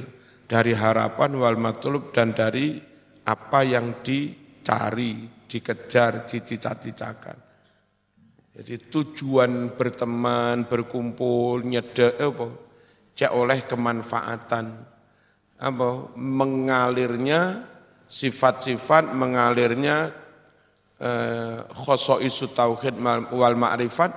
dari 0.46 0.74
harapan 0.74 1.34
wal 1.34 1.58
matlub 1.58 2.14
dan 2.14 2.34
dari 2.34 2.78
apa 3.26 3.60
yang 3.62 4.02
dicari, 4.02 5.46
dikejar, 5.46 6.26
dicicak-cicakkan. 6.26 7.49
Jadi 8.60 8.76
tujuan 8.92 9.72
berteman, 9.72 10.68
berkumpul, 10.68 11.64
nyedek 11.64 12.20
apa? 12.20 12.46
Cek 13.16 13.32
oleh 13.32 13.64
kemanfaatan 13.64 14.66
apa 15.60 15.88
mengalirnya 16.16 17.64
sifat-sifat 18.04 19.16
mengalirnya 19.16 20.12
eh, 21.00 22.20
isu 22.20 22.46
tauhid 22.52 23.00
wal 23.32 23.56
ma'rifat 23.56 24.12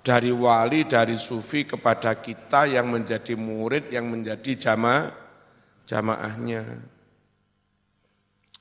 dari 0.00 0.32
wali, 0.32 0.88
dari 0.88 1.20
sufi 1.20 1.68
kepada 1.68 2.16
kita 2.24 2.64
yang 2.64 2.88
menjadi 2.88 3.36
murid, 3.36 3.92
yang 3.92 4.08
menjadi 4.08 4.72
jamaah, 4.72 5.12
jamaahnya. 5.84 6.62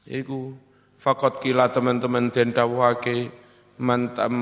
Iku 0.04 0.52
fakot 1.00 1.40
kila 1.40 1.72
teman-teman 1.72 2.28
den 2.28 2.52
dawuhake 2.52 3.32
mantam 3.80 4.36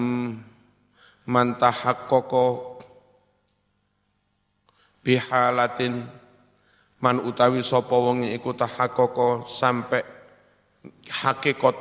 mantahaqqaqa 1.32 2.46
bihalatin 5.00 6.06
man 7.00 7.24
utawi 7.24 7.64
sapa 7.64 7.96
wong 7.96 8.28
iku 8.36 8.52
tahaqqaqa 8.52 9.48
sampai 9.48 10.04
hakikat 11.08 11.78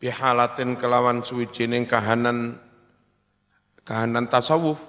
bihalatin 0.00 0.78
kelawan 0.78 1.20
suwijining 1.26 1.84
kahanan 1.84 2.56
kahanan 3.84 4.30
tasawuf. 4.30 4.86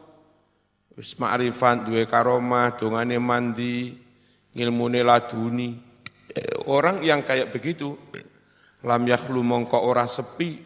Wis 0.91 1.15
ma'rifat 1.15 1.87
duwe 1.87 2.03
karomah 2.03 2.75
dongane 2.75 3.15
mandi 3.17 3.95
ngilmune 4.53 5.01
laduni. 5.01 5.79
Orang 6.67 7.01
yang 7.01 7.23
kayak 7.23 7.51
begitu 7.51 7.95
lam 8.83 9.03
yakhlu 9.07 9.39
mongko 9.43 9.79
ora 9.81 10.03
sepi 10.07 10.59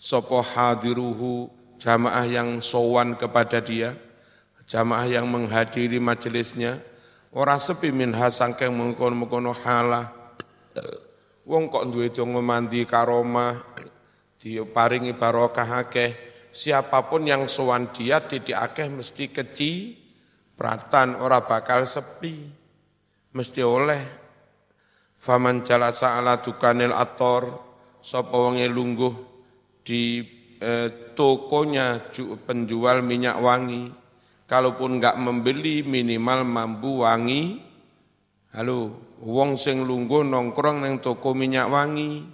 sapa 0.00 0.40
hadiruhu 0.40 1.59
jamaah 1.80 2.28
yang 2.28 2.60
sowan 2.60 3.16
kepada 3.16 3.64
dia 3.64 3.96
jamaah 4.68 5.08
yang 5.08 5.26
menghadiri 5.26 5.96
majelisnya 5.98 6.78
ora 7.32 7.56
sepi 7.56 7.88
minha 7.90 8.28
sangkeng 8.28 8.70
mengkono-mengkono 8.70 9.56
halah 9.56 10.20
Wong 11.50 11.66
kok 11.66 11.90
duwe 11.90 12.14
donga 12.14 12.38
mandi 12.38 12.86
karomah, 12.86 13.58
paringi 14.70 15.12
barokah 15.18 15.82
akeh. 15.82 16.10
Siapa 16.50 17.10
pun 17.10 17.26
yang 17.26 17.50
sowan 17.50 17.90
dia 17.90 18.22
didik 18.22 18.54
akeh 18.54 18.86
mesti 18.86 19.34
keci, 19.34 19.98
pratan 20.54 21.18
ora 21.18 21.42
bakal 21.42 21.82
sepi. 21.86 22.46
Mesti 23.34 23.62
oleh. 23.66 24.02
Faman 25.18 25.66
jalasa 25.66 26.16
ala 26.16 26.38
dukanil 26.38 26.94
ator, 26.94 27.58
sapa 27.98 28.30
wonge 28.30 28.70
lungguh 28.70 29.14
di 29.82 30.22
eh, 30.60 31.16
tokonya 31.16 32.12
penjual 32.44 33.00
minyak 33.00 33.40
wangi. 33.40 33.90
Kalaupun 34.44 34.98
enggak 34.98 35.16
membeli 35.16 35.82
minimal 35.86 36.44
mampu 36.44 37.00
wangi. 37.02 37.42
Halo, 38.50 38.98
wong 39.22 39.54
sing 39.54 39.86
lungguh 39.86 40.26
nongkrong 40.26 40.82
neng 40.82 40.98
toko 40.98 41.38
minyak 41.38 41.70
wangi, 41.70 42.26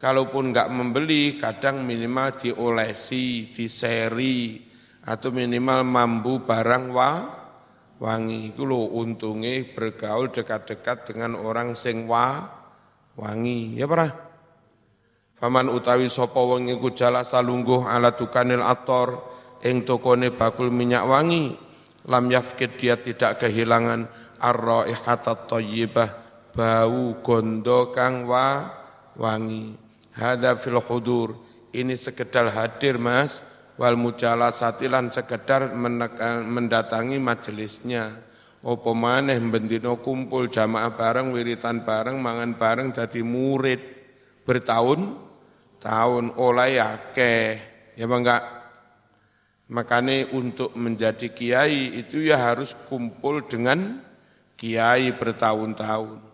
kalaupun 0.00 0.48
nggak 0.48 0.72
membeli 0.72 1.36
kadang 1.36 1.84
minimal 1.84 2.32
diolesi, 2.40 3.52
diseri, 3.52 4.64
atau 5.04 5.28
minimal 5.28 5.84
mambu 5.84 6.40
barang 6.40 6.84
wa, 6.88 7.12
wangi. 8.00 8.56
Itu 8.56 8.64
loh 8.64 8.88
untungnya 8.96 9.60
bergaul 9.76 10.32
dekat-dekat 10.32 11.12
dengan 11.12 11.36
orang 11.36 11.76
sing 11.76 12.08
wa, 12.08 12.48
wangi. 13.20 13.76
Ya 13.76 13.84
pernah? 13.84 14.27
Faman 15.38 15.70
utawi 15.70 16.10
sapa 16.10 16.42
wong 16.42 16.66
iku 16.66 16.90
jala 16.90 17.22
salungguh 17.22 17.86
ala 17.86 18.10
tukanil 18.10 18.58
ator 18.58 19.22
ing 19.62 19.86
tokone 19.86 20.34
bakul 20.34 20.66
minyak 20.74 21.06
wangi 21.06 21.54
lam 22.10 22.26
yafkid 22.26 22.74
dia 22.74 22.98
tidak 22.98 23.38
kehilangan 23.46 24.10
ar-raihatat 24.42 25.46
thayyibah 25.46 26.10
bau 26.50 27.22
gondo 27.22 27.94
kang 27.94 28.26
wa 28.26 28.66
wangi. 29.14 29.78
Hada 30.18 30.58
fil 30.58 30.82
khudur. 30.82 31.38
Ini 31.68 31.94
sekedar 31.94 32.48
hadir 32.50 32.96
mas, 32.98 33.44
wal 33.76 33.94
mujala 33.94 34.50
satilan 34.50 35.12
sekedar 35.12 35.70
mendatangi 36.48 37.20
majelisnya. 37.20 38.26
Opo 38.64 38.90
maneh 38.96 39.38
bendino 39.38 40.02
kumpul 40.02 40.50
jamaah 40.50 40.90
bareng, 40.98 41.30
wiritan 41.30 41.86
bareng, 41.86 42.18
mangan 42.18 42.58
bareng 42.58 42.90
jadi 42.90 43.22
murid 43.22 43.78
bertahun 44.42 45.27
tahun 45.78 46.34
oleh 46.38 46.78
akeh. 46.78 47.46
Ya 47.98 48.06
enggak? 48.06 48.42
Makanya 49.68 50.32
untuk 50.32 50.72
menjadi 50.78 51.28
kiai 51.28 52.00
itu 52.00 52.24
ya 52.24 52.40
harus 52.40 52.72
kumpul 52.88 53.44
dengan 53.44 54.00
kiai 54.56 55.12
bertahun-tahun. 55.12 56.24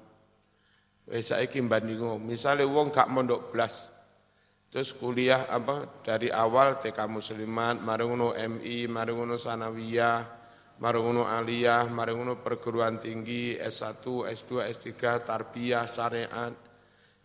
Wes 1.05 1.29
saiki 1.29 1.61
bandingo, 1.61 2.17
misale 2.17 2.65
wong 2.65 2.89
gak 2.89 3.13
mondok 3.13 3.53
blas. 3.53 3.93
Terus 4.73 4.97
kuliah 4.97 5.47
apa 5.47 6.03
dari 6.03 6.33
awal 6.33 6.81
TK 6.81 6.99
Muslimat, 7.07 7.79
mari 7.79 8.03
ngono 8.09 8.35
MI, 8.35 8.91
mari 8.91 9.13
ngono 9.15 9.39
Sanawiyah, 9.39 10.19
mari 10.83 10.99
ngono 10.99 11.31
Aliyah, 11.31 11.87
mari 11.93 12.11
ngono 12.11 12.43
perguruan 12.43 12.99
tinggi 12.99 13.55
S1, 13.55 14.03
S2, 14.35 14.51
S3, 14.75 14.91
tarbiyah, 15.23 15.87
syariat. 15.87 16.64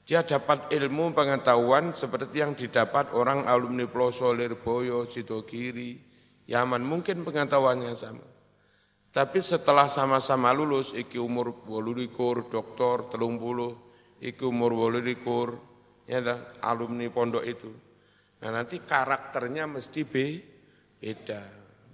Dia 0.09 0.25
dapat 0.25 0.73
ilmu 0.73 1.13
pengetahuan 1.13 1.93
seperti 1.93 2.41
yang 2.41 2.57
didapat 2.57 3.13
orang 3.13 3.45
alumni 3.45 3.85
Ploso, 3.85 4.33
Lirboyo, 4.33 5.05
Sidogiri, 5.05 6.01
Yaman. 6.49 6.81
Mungkin 6.81 7.21
pengetahuannya 7.21 7.93
sama. 7.93 8.25
Tapi 9.13 9.37
setelah 9.37 9.85
sama-sama 9.85 10.49
lulus, 10.49 10.97
iki 10.97 11.21
umur 11.21 11.61
bolu 11.61 11.93
likur, 11.93 12.49
doktor, 12.49 13.13
telung 13.13 13.37
puluh, 13.37 13.77
iki 14.17 14.41
umur 14.49 14.73
bolu 14.73 14.97
likur, 14.97 15.61
ya 16.09 16.25
alumni 16.65 17.05
pondok 17.13 17.45
itu. 17.45 17.69
Nah 18.41 18.49
nanti 18.49 18.81
karakternya 18.81 19.69
mesti 19.69 20.09
beda. 20.09 21.43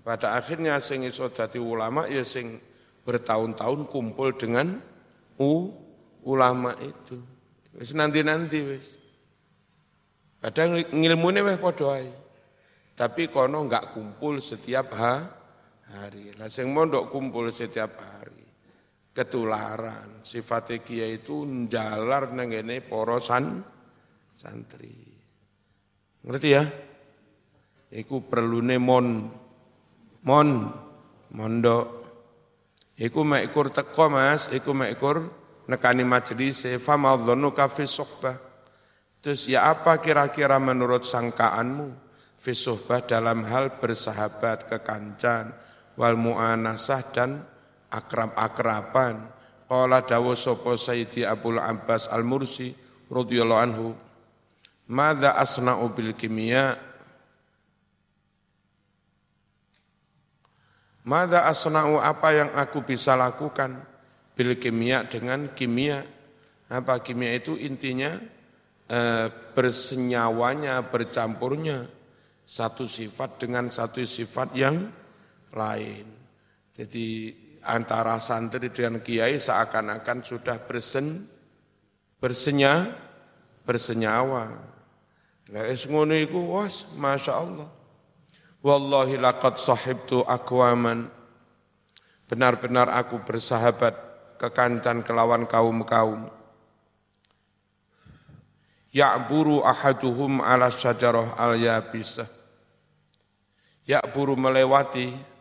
Pada 0.07 0.39
akhirnya 0.39 0.79
sing 0.79 1.03
iso 1.03 1.27
dadi 1.35 1.59
ulama 1.59 2.07
ya 2.07 2.23
sing 2.23 2.63
bertahun-tahun 3.03 3.91
kumpul 3.91 4.39
dengan 4.39 4.79
u 5.35 5.67
ulama 6.23 6.79
itu. 6.79 7.34
Wis 7.75 7.91
nanti-nanti 7.91 8.59
wis. 8.63 8.95
Kadang 10.39 10.79
ngilmune 10.95 11.43
wis 11.43 11.59
padha 11.59 11.99
ae. 11.99 12.09
Tapi 12.95 13.27
kono 13.27 13.67
enggak 13.67 13.91
kumpul 13.91 14.39
setiap 14.39 14.95
ha, 14.95 15.27
hari. 15.91 16.31
Lah 16.39 16.47
sing 16.47 16.71
mondok 16.71 17.11
kumpul 17.11 17.51
setiap 17.51 17.99
hari. 17.99 18.47
Ketularan. 19.11 20.23
Sifat 20.23 20.71
kiai 20.79 21.19
itu 21.19 21.43
njalar 21.43 22.31
nang 22.31 22.51
ngene 22.51 22.79
para 22.79 23.19
san, 23.19 23.59
santri. 24.31 24.95
Ngerti 26.23 26.49
ya? 26.51 26.63
Iku 27.91 28.23
perlune 28.23 28.79
mon 28.79 29.07
mon 30.23 30.49
mondok. 31.35 31.87
Iku 32.95 33.27
mekur 33.27 33.75
teko 33.75 34.07
Mas, 34.07 34.47
iku 34.55 34.71
mekur 34.71 35.27
nekani 35.65 36.05
majelis 36.05 36.65
fa 36.81 36.95
madzannuka 36.97 37.69
fi 37.69 37.85
suhbah. 37.85 38.37
Terus 39.21 39.49
ya 39.49 39.69
apa 39.69 39.97
kira-kira 39.97 40.61
menurut 40.61 41.01
sangkaanmu 41.05 41.87
fi 42.37 42.53
suhbah 42.53 43.01
dalam 43.01 43.41
hal 43.49 43.81
bersahabat 43.81 44.69
kekancan 44.69 45.49
wal 45.97 46.13
mu'anasah 46.13 47.01
dan 47.09 47.41
akrab-akraban. 47.89 49.33
Qala 49.65 50.05
dawu 50.05 50.37
sapa 50.37 50.77
Sayyidi 50.77 51.25
Abdul 51.25 51.57
Abbas 51.57 52.05
Al-Mursi 52.13 52.69
radhiyallahu 53.09 53.63
anhu. 53.65 53.87
Madza 54.85 55.33
asna'u 55.33 55.89
bil 55.89 56.13
kimia? 56.13 56.77
Mada 61.05 61.45
asna'u 61.45 62.01
apa 62.01 62.33
yang 62.33 62.49
aku 62.57 62.81
bisa 62.81 63.13
lakukan 63.13 63.77
bil 64.35 64.59
kimia 64.59 65.07
dengan 65.07 65.55
kimia? 65.55 66.03
Apa 66.69 66.99
kimia 67.01 67.33
itu 67.39 67.55
intinya 67.55 68.19
e, 68.85 68.99
bersenyawanya, 69.55 70.85
bercampurnya 70.91 71.87
satu 72.45 72.85
sifat 72.85 73.41
dengan 73.41 73.71
satu 73.73 74.05
sifat 74.05 74.53
yang 74.53 74.91
lain. 75.55 76.05
Jadi 76.75 77.33
antara 77.65 78.21
santri 78.21 78.69
dengan 78.69 79.01
kiai 79.01 79.41
seakan-akan 79.41 80.21
sudah 80.21 80.61
bersen 80.61 81.25
bersenya 82.21 82.93
bersenyawa. 83.65 84.45
Nah, 85.45 85.63
es 85.65 85.85
ngono 85.89 86.13
iku 86.13 86.57
was 86.57 86.85
Masya 86.93 87.33
Allah. 87.33 87.69
Wallahi 88.65 89.21
laqad 89.21 89.61
sahibtu 89.61 90.25
akwaman. 90.25 91.09
Benar-benar 92.25 92.89
aku 92.89 93.21
bersahabat 93.21 94.04
kekancan 94.37 95.01
kelawan 95.01 95.47
kaum-kaum. 95.47 96.27
Ya'buru 98.95 99.63
ahaduhum 99.63 100.39
ala 100.39 100.71
syajarah 100.71 101.35
al-yabisah. 101.35 102.27
Ya'buru 103.85 104.39
melewati 104.39 105.35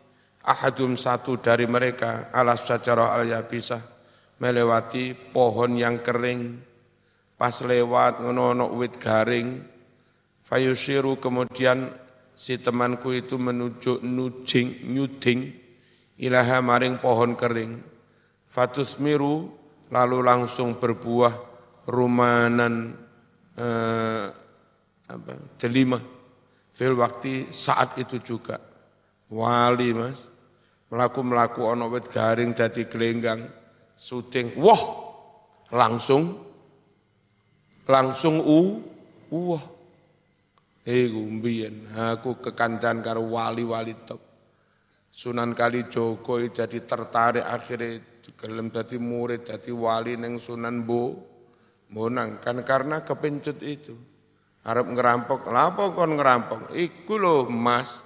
ahadum 0.44 0.94
satu 0.94 1.40
dari 1.40 1.64
mereka 1.64 2.28
alas 2.28 2.68
syajarah 2.68 3.16
al 3.16 3.24
yabisah 3.24 3.80
melewati 4.38 5.16
pohon 5.16 5.80
yang 5.80 6.04
kering 6.04 6.60
pas 7.40 7.64
lewat 7.64 8.20
ngono 8.20 8.68
wit 8.76 9.00
garing 9.00 9.64
fayusiru 10.44 11.16
kemudian 11.16 11.88
si 12.36 12.60
temanku 12.60 13.16
itu 13.16 13.40
menuju 13.40 14.04
nujing 14.04 14.92
nyuding 14.92 15.40
ilaha 16.20 16.60
maring 16.60 17.00
pohon 17.00 17.32
kering 17.32 17.80
fatusmiru 18.54 19.50
lalu 19.90 20.18
langsung 20.22 20.78
berbuah 20.78 21.34
rumanan 21.90 22.94
eh, 23.58 24.26
apa 25.10 25.32
delima. 25.58 25.98
Fil 26.74 26.94
waktu 26.94 27.50
saat 27.50 27.98
itu 27.98 28.22
juga. 28.22 28.58
Wali 29.34 29.90
mas. 29.90 30.30
Melaku-melaku 30.94 31.66
ono 31.66 31.90
wit 31.90 32.06
garing 32.06 32.54
jadi 32.54 32.86
gelenggang 32.86 33.42
syuting 33.98 34.54
wah 34.62 34.82
langsung. 35.74 36.38
Langsung 37.84 38.38
u 38.40 38.80
wah 39.34 39.64
iku 40.86 41.20
mbiyen 41.20 41.90
aku 41.90 42.38
kekancan 42.38 43.02
karo 43.02 43.26
wali-wali 43.26 43.98
top. 44.06 44.22
Sunan 45.14 45.54
Kalijogo 45.54 46.42
jadi 46.42 46.78
tertarik 46.82 47.46
akhirnya 47.46 48.13
gelem 48.32 48.72
dadi 48.72 48.96
murid 48.96 49.44
dadi 49.44 49.68
wali 49.68 50.16
neng 50.16 50.40
Sunan 50.40 50.88
Bo 50.88 51.34
Bonang 51.92 52.40
kan 52.40 52.64
karena 52.64 53.04
kepencut 53.04 53.60
itu 53.60 53.94
Arab 54.64 54.88
ngerampok, 54.96 55.52
lapa 55.52 55.92
kon 55.92 56.16
ngerampok? 56.16 56.72
Iku 56.72 57.20
lho 57.20 57.36
Mas, 57.52 58.00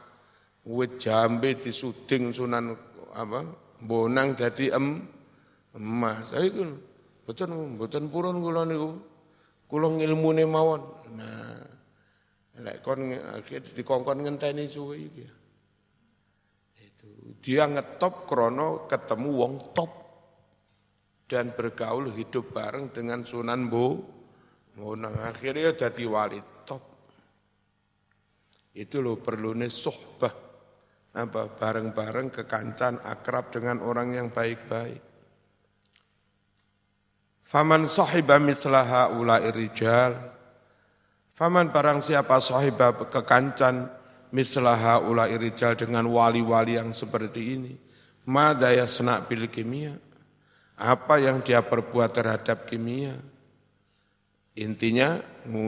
wit 0.67 0.99
jambe 0.99 1.55
disuding 1.55 2.35
Sunan 2.35 2.75
apa 3.15 3.47
bonang 3.79 4.35
dadi 4.35 4.67
em 4.75 5.07
emas. 5.79 6.35
Ha 6.35 6.43
iku 6.43 6.67
boten 7.23 7.79
boten 7.79 8.11
purun 8.11 8.43
kula 8.43 8.67
niku. 8.67 8.91
Kula 9.71 9.87
ngilmune 10.03 10.45
mawon. 10.51 10.83
Nah, 11.15 11.63
lek 12.59 12.83
kon 12.83 13.07
dikongkon 13.47 14.27
ngenteni 14.27 14.67
suwe 14.67 14.99
iki. 14.99 15.27
Itu 16.75 17.39
dia 17.39 17.71
ngetop 17.71 18.27
krono 18.27 18.91
ketemu 18.91 19.29
wong 19.31 19.53
top 19.79 20.08
dan 21.29 21.53
bergaul 21.53 22.09
hidup 22.17 22.57
bareng 22.57 22.89
dengan 22.91 23.23
Sunan 23.23 23.69
Bo. 23.69 24.01
Bonang 24.73 25.21
akhirnya 25.21 25.77
jadi 25.77 26.05
wali 26.09 26.41
top. 26.65 26.83
Itu 28.73 29.05
loh 29.05 29.21
perlunya 29.21 29.69
sohbah 29.69 30.49
apa 31.19 31.51
bareng-bareng 31.51 32.31
kekancan 32.31 33.03
akrab 33.03 33.51
dengan 33.53 33.83
orang 33.85 34.15
yang 34.15 34.29
baik-baik. 34.31 35.03
Faman 37.49 37.89
sahiba 37.89 38.37
mislaha 38.39 39.11
ulai 39.13 39.49
rijal. 39.51 40.15
Faman 41.35 41.73
barang 41.73 42.05
siapa 42.05 42.39
sahiba 42.39 42.93
kekancan 43.09 43.89
mislaha 44.31 45.01
ulai 45.01 45.35
rijal 45.41 45.75
dengan 45.75 46.07
wali-wali 46.07 46.77
yang 46.77 46.93
seperti 46.93 47.43
ini. 47.57 47.75
Mada 48.29 48.69
yasna 48.71 49.25
bil 49.25 49.49
kimia. 49.49 50.08
Apa 50.79 51.19
yang 51.19 51.43
dia 51.43 51.59
perbuat 51.59 52.15
terhadap 52.15 52.65
kimia. 52.71 53.19
Intinya 54.59 55.19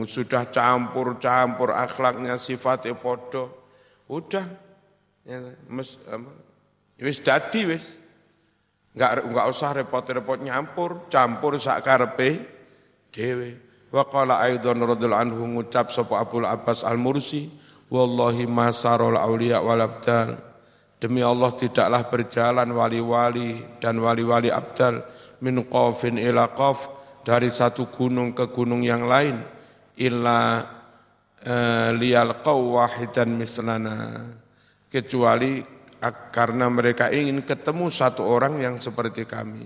sudah 0.07 0.47
campur-campur 0.47 1.75
akhlaknya 1.75 2.39
sifatnya 2.39 2.95
podo. 2.95 3.59
Udah 4.07 4.43
Ya, 5.21 5.37
mes, 5.69 6.01
wis 6.97 7.21
dadi 7.21 7.69
wis. 7.69 7.97
Enggak 8.97 9.23
enggak 9.23 9.47
usah 9.53 9.69
repot-repot 9.77 10.41
nyampur, 10.41 11.07
campur 11.07 11.61
sak 11.61 11.85
karepe 11.85 12.41
dhewe. 13.13 13.55
Wa 13.93 14.07
qala 14.09 14.41
aidan 14.41 14.81
radhiyallahu 14.81 15.23
anhu 15.29 15.43
ngucap 15.59 15.93
sapa 15.93 16.25
Abdul 16.25 16.47
Abbas 16.47 16.81
Al-Mursi, 16.83 17.47
wallahi 17.91 18.49
masarul 18.49 19.15
auliya 19.19 19.61
wal 19.61 19.83
abdal. 19.83 20.50
Demi 21.01 21.25
Allah 21.25 21.49
tidaklah 21.57 22.05
berjalan 22.13 22.69
wali-wali 22.77 23.81
dan 23.81 23.97
wali-wali 23.97 24.53
abdal 24.53 25.01
min 25.41 25.65
qafin 25.65 26.21
ila 26.21 26.53
qaf 26.53 26.93
dari 27.25 27.49
satu 27.49 27.89
gunung 27.89 28.37
ke 28.37 28.53
gunung 28.53 28.85
yang 28.85 29.09
lain 29.09 29.41
illa 29.97 30.61
uh, 31.41 31.89
liyal 31.97 32.45
wahidan 32.45 33.33
mislana 33.33 34.29
kecuali 34.93 35.65
karena 36.29 36.69
mereka 36.69 37.09
ingin 37.09 37.41
ketemu 37.45 37.89
satu 37.89 38.21
orang 38.21 38.61
yang 38.61 38.77
seperti 38.77 39.25
kami. 39.25 39.65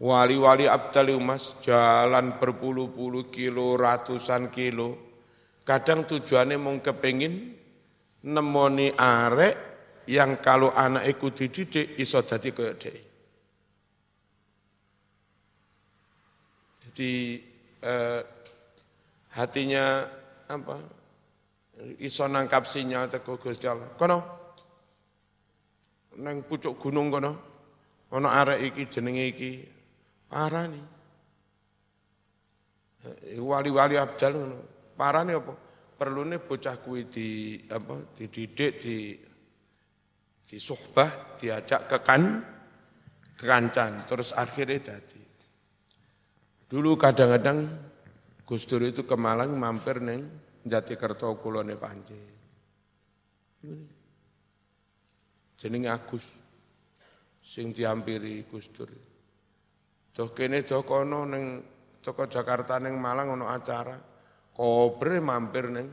Wali-wali 0.00 0.64
Abdali 0.64 1.12
Umas 1.12 1.60
jalan 1.60 2.40
berpuluh-puluh 2.40 3.28
kilo, 3.28 3.76
ratusan 3.76 4.48
kilo. 4.48 4.96
Kadang 5.62 6.08
tujuannya 6.08 6.58
mau 6.58 6.74
kepingin 6.80 7.54
nemoni 8.26 8.92
arek 8.96 9.71
yang 10.08 10.42
kalau 10.42 10.74
anak 10.74 11.06
ikut 11.10 11.32
dididik 11.36 11.86
iso 11.98 12.22
dadi 12.22 12.50
kaya 12.50 12.72
dia. 12.74 12.92
Jadi 16.86 17.10
eh, 17.82 18.20
hatinya 19.34 19.84
apa? 20.50 20.76
iso 21.98 22.28
nangkap 22.28 22.68
sinyal 22.68 23.08
teko 23.08 23.40
Gusti 23.40 23.66
Allah. 23.66 23.90
Kono. 23.96 24.42
neng 26.20 26.44
pucuk 26.44 26.76
gunung 26.76 27.08
kono 27.08 27.32
ana 28.12 28.28
arek 28.44 28.60
iki 28.72 28.82
jenenge 28.92 29.24
iki 29.32 29.50
parani 30.28 30.80
wali-wali 33.40 33.96
abdal 33.96 34.32
ngono 34.36 34.58
parani 34.92 35.32
apa 35.32 35.52
perlune 35.96 36.36
bocah 36.36 36.76
kuwi 36.84 37.08
di 37.08 37.28
apa 37.72 38.12
dididik 38.12 38.72
di 38.76 39.16
di 40.42 40.56
suhbah 40.60 41.38
diajak 41.40 41.88
ke 41.88 41.98
kan 42.04 42.22
kekancan 43.38 44.04
terus 44.04 44.36
akhirnya 44.36 44.78
jadi 44.78 45.22
dulu 46.68 46.96
kadang-kadang 46.96 47.90
Gus 48.52 48.68
Dur 48.68 48.84
itu 48.84 49.06
ke 49.08 49.16
Malang 49.16 49.54
mampir 49.56 50.02
neng 50.02 50.28
Jati 50.60 50.92
Kerto 50.98 51.32
kulone 51.40 51.72
Panci. 51.80 52.20
Jenenge 55.56 55.88
Agus 55.88 56.26
sing 57.40 57.72
diampiri 57.72 58.44
Gus 58.44 58.68
Dur. 58.74 58.90
Doh 60.12 60.28
kene 60.36 60.66
doh 60.68 60.84
neng 61.24 61.64
toko 62.04 62.28
Jakarta 62.28 62.76
neng 62.76 63.00
Malang 63.00 63.40
ono 63.40 63.48
acara 63.48 63.96
kobre 64.52 65.16
mampir 65.22 65.72
neng 65.72 65.88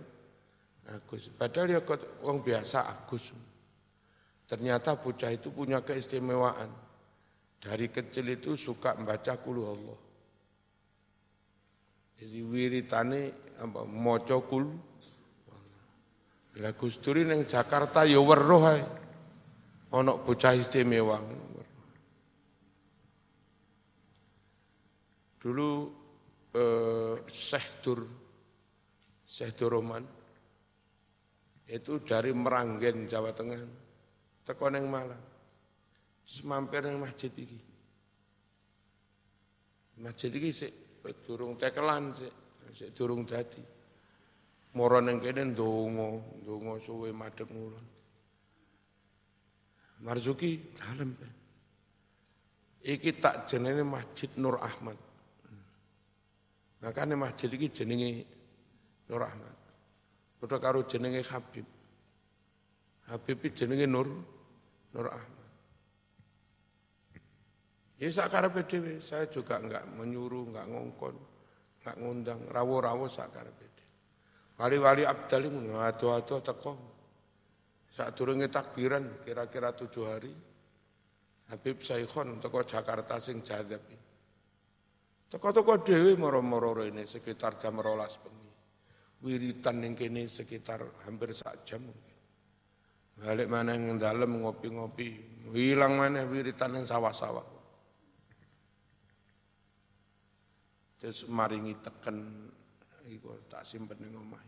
Agus. 0.89 1.29
Padahal 1.31 1.79
ya 1.79 1.81
wong 2.25 2.41
biasa 2.41 2.91
Agus 2.91 3.31
Ternyata 4.49 4.97
bocah 4.97 5.29
itu 5.29 5.53
punya 5.53 5.85
keistimewaan. 5.85 6.73
Dari 7.61 7.85
kecil 7.93 8.33
itu 8.33 8.57
suka 8.57 8.97
membaca 8.97 9.37
kulu 9.37 9.61
Allah. 9.61 9.99
Jadi 12.17 12.39
wiritane 12.41 13.21
apa 13.61 13.85
maca 13.85 14.37
kul 14.41 14.65
Lah 16.59 16.75
Gus 16.75 16.99
Dur 16.99 17.21
ning 17.23 17.45
Jakarta 17.45 18.03
ya 18.03 18.19
weruh 18.19 18.63
ae. 18.73 18.83
Ana 19.93 20.17
bocah 20.17 20.57
istimewa. 20.57 21.21
Dulu 25.39 25.69
eh, 26.57 27.15
Syekh 27.29 27.67
Dur 27.85 27.99
Syekh 29.23 29.55
itu 31.69 31.93
dari 32.01 32.33
Meranggen 32.33 33.05
Jawa 33.05 33.31
Tengah 33.31 33.88
teko 34.49 34.65
ning 34.73 34.89
Malang. 34.89 35.21
Semampir 36.25 36.81
ning 36.89 36.97
masjid 36.97 37.29
iki. 37.29 37.61
Masjid 40.01 40.33
iki 40.33 40.49
sik 40.49 40.73
durung 41.21 41.53
tekelan 41.53 42.09
sik, 42.17 42.33
sik 42.73 42.89
durung 42.97 43.29
dadi. 43.29 43.61
Moro 44.73 44.97
ning 45.05 45.21
kene 45.21 45.53
ndonga, 45.53 46.17
ndonga 46.41 46.81
suwe 46.81 47.13
madhep 47.13 47.45
ngulon. 47.53 47.85
Marzuki 50.01 50.57
dalem. 50.73 51.13
Iki 52.79 53.11
tak 53.19 53.45
jenenge 53.51 53.83
Masjid 53.83 54.31
Nur 54.39 54.55
Ahmad. 54.63 54.95
Makanya 56.79 57.19
masjid 57.19 57.51
iki 57.51 57.67
jenenge 57.67 58.23
Nur 59.11 59.21
Ahmad. 59.27 59.57
Padha 60.39 60.57
karo 60.63 60.87
jenenge 60.87 61.19
Habib. 61.27 61.67
Habib 63.11 63.43
jenenge 63.51 63.83
Nur 63.83 64.07
Nur 64.93 65.07
Ahmad. 65.09 65.49
Ya 67.99 68.07
sakarepe 68.07 68.63
dhewe, 68.63 69.03
saya 69.03 69.27
juga 69.27 69.59
enggak 69.59 69.83
menyuruh, 69.91 70.47
enggak 70.49 70.67
ngongkon, 70.71 71.15
enggak 71.83 71.95
ngundang, 71.99 72.39
rawo-rawo 72.47 73.11
sakarepe 73.11 73.65
dhewe. 73.75 73.91
Wali-wali 74.55 75.03
abdal 75.03 75.51
ngono, 75.51 75.83
ado-ado 75.83 76.39
teko. 76.39 76.73
Saat 77.91 78.15
turunnya 78.15 78.47
takbiran, 78.47 79.19
kira-kira 79.19 79.75
tujuh 79.75 80.05
hari, 80.07 80.31
Habib 81.51 81.83
Saikhon 81.83 82.39
teko 82.39 82.63
Jakarta 82.63 83.19
sing 83.19 83.43
jadab. 83.43 83.83
Teko-teko 85.29 85.83
dewi 85.83 86.17
moro-moro 86.17 86.81
ini 86.81 87.05
sekitar 87.05 87.59
jam 87.61 87.77
rolas 87.77 88.17
bengi. 88.17 88.49
Wiritan 89.19 89.83
yang 89.83 89.93
kini 89.93 90.25
sekitar 90.25 91.05
hampir 91.05 91.35
sak 91.35 91.67
jam. 91.67 91.83
Balik 93.19 93.51
mana 93.51 93.75
yang 93.75 93.99
dalam 93.99 94.39
ngopi-ngopi, 94.39 95.07
hilang 95.51 95.99
mana 95.99 96.23
wiritan 96.23 96.79
yang 96.79 96.87
sawah-sawah. 96.87 97.43
Terus 100.99 101.27
maringi 101.27 101.75
teken, 101.83 102.47
iku 103.11 103.43
tak 103.51 103.67
simpen 103.67 103.99
ning 103.99 104.15
omah. 104.15 104.43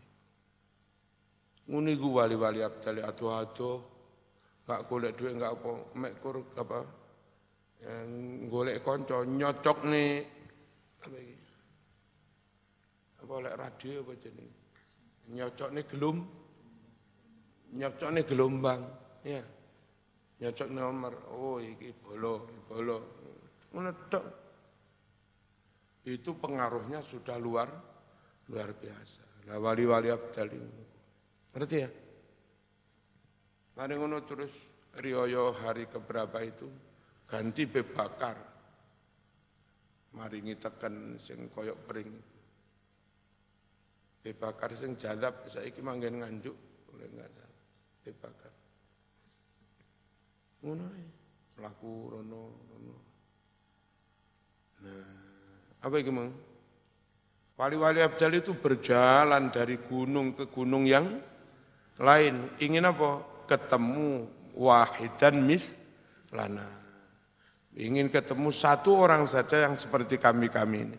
Ku 1.68 2.08
wali-wali 2.16 2.64
abdali 2.64 3.04
atu-atu, 3.04 3.70
gak 4.64 4.88
golek 4.88 5.20
duit 5.20 5.36
gak 5.36 5.52
apa, 5.52 5.72
mek 5.96 6.12
kur 6.20 6.40
apa, 6.56 6.80
yang 7.84 8.08
golek 8.48 8.80
konco 8.80 9.24
nyocok 9.24 9.78
nih, 9.88 10.10
apa 11.00 11.16
ini? 11.20 11.36
Apa 13.20 13.32
oleh 13.36 13.52
radio 13.52 14.00
apa 14.00 14.12
jenis? 14.16 14.52
Nyocok 15.32 15.70
nih 15.72 15.84
gelum, 15.88 16.16
nyocokne 17.76 18.20
gelombang 18.28 18.82
ya. 19.24 19.42
Nyocok 20.42 20.68
nomor 20.74 21.14
oh 21.32 21.58
iki 21.62 21.94
bolo 21.94 22.64
bolo. 22.66 22.98
Menedok 23.72 24.24
itu 26.02 26.30
pengaruhnya 26.36 27.00
sudah 27.00 27.38
luar 27.38 27.68
luar 28.50 28.70
biasa. 28.74 29.46
Lah 29.48 29.58
wali-wali 29.62 30.10
abdal 30.10 30.50
ini. 30.50 30.84
Ngerti 31.54 31.76
ya? 31.78 31.90
Mari 33.72 33.94
ngono 33.96 34.18
terus 34.26 34.52
rioyo 35.00 35.56
hari 35.56 35.88
keberapa 35.88 36.42
itu 36.44 36.68
ganti 37.24 37.64
bebakar 37.64 38.36
maringi 40.12 40.60
tekan 40.60 41.16
sing 41.16 41.48
koyok 41.48 41.78
pering 41.88 42.12
bebakar 44.20 44.76
sing 44.76 45.00
jadab 45.00 45.48
saiki 45.48 45.80
manggen 45.80 46.20
nganjuk. 46.20 46.56
Oleh 46.92 47.08
enggak 47.08 47.41
dibakar. 48.02 48.52
Ngono 50.62 50.84
ae. 50.90 51.06
Mlaku 51.58 51.90
rono 52.10 52.42
rono. 52.70 52.94
Nah, 54.82 55.06
apa 55.82 55.94
iki 55.98 56.10
mang? 56.10 56.30
Wali-wali 57.54 58.02
abjal 58.02 58.34
itu 58.34 58.58
berjalan 58.58 59.52
dari 59.54 59.78
gunung 59.78 60.34
ke 60.34 60.50
gunung 60.50 60.82
yang 60.82 61.06
lain. 62.02 62.50
Ingin 62.58 62.90
apa? 62.90 63.22
Ketemu 63.46 64.26
wahidan 64.58 65.46
mis 65.46 65.78
lana. 66.34 66.66
Ingin 67.78 68.10
ketemu 68.10 68.50
satu 68.50 68.98
orang 68.98 69.24
saja 69.30 69.68
yang 69.68 69.78
seperti 69.78 70.18
kami-kami 70.18 70.90
ini. 70.90 70.98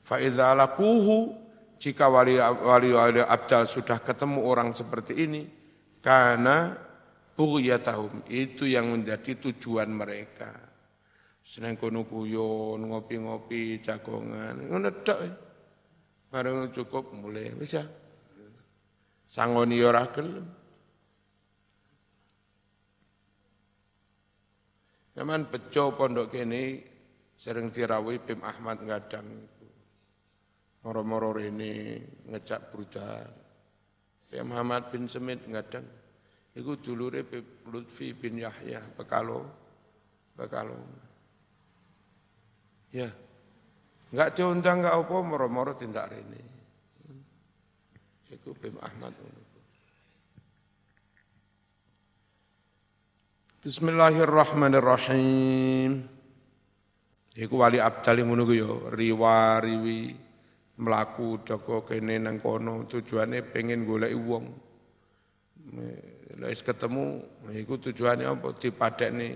Fa'idha 0.00 0.56
lakuhu, 0.56 1.36
jika 1.78 2.08
wali-wali 2.10 3.20
abdal 3.22 3.68
sudah 3.68 4.00
ketemu 4.00 4.42
orang 4.44 4.72
seperti 4.74 5.16
ini, 5.16 5.59
karena 6.00 6.76
tahum 7.80 8.24
itu 8.28 8.68
yang 8.68 8.92
menjadi 8.92 9.36
tujuan 9.40 9.88
mereka. 9.88 10.52
Seneng 11.40 11.80
kono 11.80 12.04
kuyon, 12.04 12.84
ngopi-ngopi, 12.84 13.80
jagongan, 13.80 14.68
ngono 14.68 14.88
tok. 15.00 15.20
Bareng 16.30 16.70
cukup 16.70 17.10
mulai 17.16 17.50
bisa. 17.56 17.82
Ya. 17.82 17.84
Sangoni 19.26 19.82
ora 19.82 20.06
gelem. 20.14 20.46
Zaman 25.10 25.50
pondok 25.98 26.30
kene 26.30 26.86
sering 27.34 27.74
dirawi 27.74 28.22
Bim 28.22 28.46
Ahmad 28.46 28.78
ngadang 28.86 29.26
itu. 29.26 29.68
Moro-moro 30.86 31.34
ini 31.42 31.98
ngejak 32.30 32.70
brudan. 32.70 33.39
Ya 34.30 34.46
Muhammad 34.46 34.94
bin 34.94 35.10
Semit 35.10 35.42
ngadang. 35.46 35.86
Iku 36.54 36.78
dulure 36.78 37.26
Lutfi 37.66 38.14
bin 38.14 38.38
Yahya 38.38 38.78
Bekalo. 38.94 39.42
Bekalo. 40.38 40.78
Ya. 42.94 43.10
Enggak 44.10 44.34
diundang 44.34 44.82
enggak 44.82 44.98
apa 44.98 45.14
moro-moro 45.22 45.78
tindak 45.78 46.10
rene. 46.10 46.42
Iku 48.30 48.54
Bim 48.54 48.78
Ahmad 48.78 49.10
Bismillahirrahmanirrahim. 53.60 56.08
Iku 57.36 57.60
wali 57.60 57.76
abdal 57.76 58.24
ngono 58.24 58.48
ku 58.48 58.56
ya, 58.56 58.72
riwa-riwi 58.88 60.29
melaku 60.80 61.44
toko 61.44 61.84
kene 61.84 62.16
nang 62.16 62.40
kono 62.40 62.88
tujuannya 62.88 63.44
pengen 63.52 63.84
golek 63.84 64.16
wong. 64.16 64.44
Wis 66.40 66.64
ketemu 66.64 67.20
iku 67.52 67.76
tujuannya 67.76 68.26
apa 68.26 68.56
dipadekne 68.56 69.28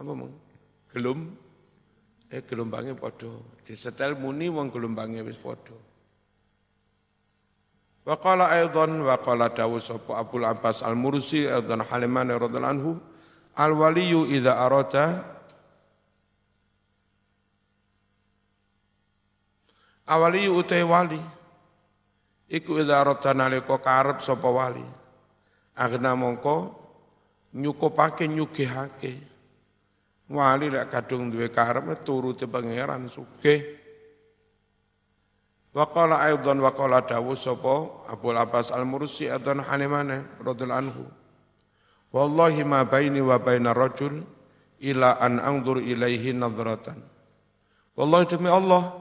apa 0.00 0.10
mong? 0.10 0.32
Gelum 0.90 1.18
eh 2.32 2.42
gelombangnya 2.42 2.96
padha. 2.96 3.30
Disetel 3.60 4.16
muni 4.16 4.48
wong 4.48 4.72
gelombangnya 4.72 5.20
wis 5.20 5.36
padha. 5.36 5.76
Wa 8.00 8.16
qala 8.16 8.48
aidan 8.56 9.04
wa 9.04 9.20
qala 9.20 9.52
dawu 9.52 9.76
sapa 9.76 10.16
Abdul 10.16 10.48
Abbas 10.48 10.80
Al-Mursi 10.80 11.44
aidan 11.44 11.84
Haliman 11.84 12.32
radhiyallahu 12.32 12.74
anhu 12.74 12.92
Al 13.60 13.76
waliyu 13.76 14.30
idza 14.30 14.56
arada 14.56 15.20
Awali 20.06 20.48
utai 20.48 20.82
wali 20.82 21.20
iku 22.48 22.80
idza 22.80 23.00
arada 23.00 23.34
nalika 23.34 23.78
karep 23.78 24.24
sapa 24.24 24.48
wali 24.50 24.82
agna 25.76 26.16
mongko 26.16 26.54
nyukupake 27.54 28.28
nyugihake 28.28 29.18
wali 30.30 30.66
lek 30.70 30.90
kadung 30.90 31.30
duwe 31.30 31.50
karep 31.50 32.02
turuti 32.02 32.46
pangeran 32.46 33.06
sugih 33.06 33.80
Wa 35.70 35.86
qala 35.86 36.26
aidan 36.26 36.58
wa 36.58 36.74
dawu 36.74 37.38
sapa 37.38 38.10
Abu 38.10 38.34
Abbas 38.34 38.74
Al-Mursi 38.74 39.30
adan 39.30 39.62
hanemane 39.62 40.26
radhiyallahu 40.42 40.82
anhu. 40.82 41.04
Wallahi 42.10 42.66
ma 42.66 42.82
baini 42.82 43.22
wa 43.22 43.38
baina 43.38 43.70
rajul 43.70 44.26
ila 44.82 45.14
an 45.22 45.38
angdur 45.38 45.78
ilaihi 45.78 46.34
nadratan. 46.34 46.98
Wallahi 47.94 48.26
demi 48.34 48.50
Allah, 48.50 48.98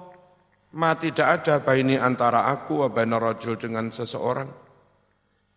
ma 0.75 0.93
tidak 0.97 1.41
ada 1.41 1.63
baini 1.63 1.97
antara 1.97 2.49
aku 2.51 2.85
wa 2.85 2.89
baina 2.91 3.17
rajul 3.17 3.57
dengan 3.57 3.89
seseorang 3.89 4.49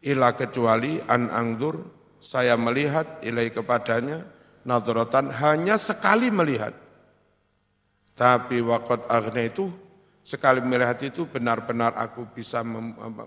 ila 0.09 0.33
kecuali 0.33 1.03
an 1.03 1.29
angdur 1.29 1.81
saya 2.22 2.55
melihat 2.55 3.20
ilai 3.27 3.51
kepadanya 3.51 4.22
nadratan 4.62 5.35
hanya 5.35 5.75
sekali 5.75 6.31
melihat. 6.31 6.75
Tapi 8.12 8.61
waqad 8.61 9.09
aghna 9.09 9.42
itu 9.48 9.66
Sekali 10.22 10.62
melihat 10.62 11.03
itu 11.03 11.27
benar-benar 11.27 11.98
aku 11.98 12.31
bisa 12.31 12.62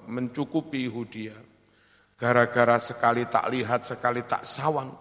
mencukupi 0.07 0.87
dia. 1.11 1.35
Gara-gara 2.15 2.79
sekali 2.79 3.27
tak 3.27 3.51
lihat, 3.51 3.83
sekali 3.83 4.23
tak 4.23 4.47
sawang. 4.47 4.95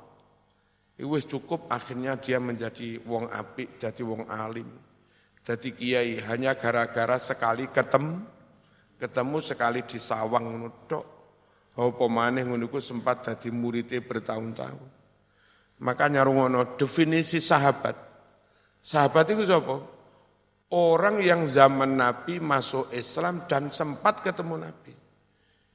Itu 0.98 1.38
cukup 1.38 1.70
akhirnya 1.70 2.18
dia 2.18 2.42
menjadi 2.42 2.98
wong 3.06 3.30
apik, 3.30 3.78
jadi 3.78 4.02
wong 4.02 4.26
alim. 4.26 4.66
Jadi 5.44 5.76
kiai 5.76 6.16
hanya 6.24 6.56
gara-gara 6.56 7.20
sekali 7.20 7.68
ketemu, 7.68 8.24
ketemu 8.96 9.38
sekali 9.44 9.84
disawang 9.84 10.48
nutok. 10.56 11.04
Oh 11.76 11.92
pemaneh 11.92 12.48
ngono 12.48 12.70
sempat 12.80 13.28
jadi 13.28 13.52
muridnya 13.52 14.00
bertahun-tahun. 14.00 14.88
Makanya 15.84 16.24
rungono 16.24 16.78
definisi 16.78 17.42
sahabat. 17.42 17.98
Sahabat 18.80 19.26
itu 19.34 19.44
siapa? 19.44 19.94
orang 20.74 21.22
yang 21.22 21.46
zaman 21.46 21.94
Nabi 21.94 22.42
masuk 22.42 22.90
Islam 22.90 23.46
dan 23.46 23.70
sempat 23.70 24.26
ketemu 24.26 24.66
Nabi. 24.66 24.94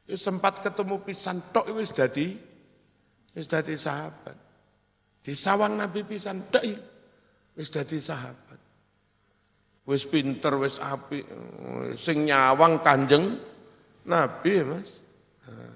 Ya, 0.09 0.19
sempat 0.19 0.59
ketemu 0.59 0.99
pisan 1.05 1.39
tok 1.55 1.71
wis 1.71 1.95
dadi 1.95 2.35
wis 3.31 3.47
dadi 3.47 3.79
sahabat. 3.79 4.35
Di 5.23 5.31
sawang 5.31 5.79
Nabi 5.79 6.03
pisan 6.03 6.51
tok 6.51 6.65
wis 7.55 7.71
dadi 7.71 7.95
sahabat. 7.95 8.58
Wis 9.89 10.05
pinter 10.05 10.53
wis 10.61 10.77
api 10.77 11.25
sing 11.97 12.29
nyawang 12.29 12.85
Kanjeng 12.85 13.41
Nabi 14.05 14.53
Mas. 14.61 15.01
Nah, 15.49 15.73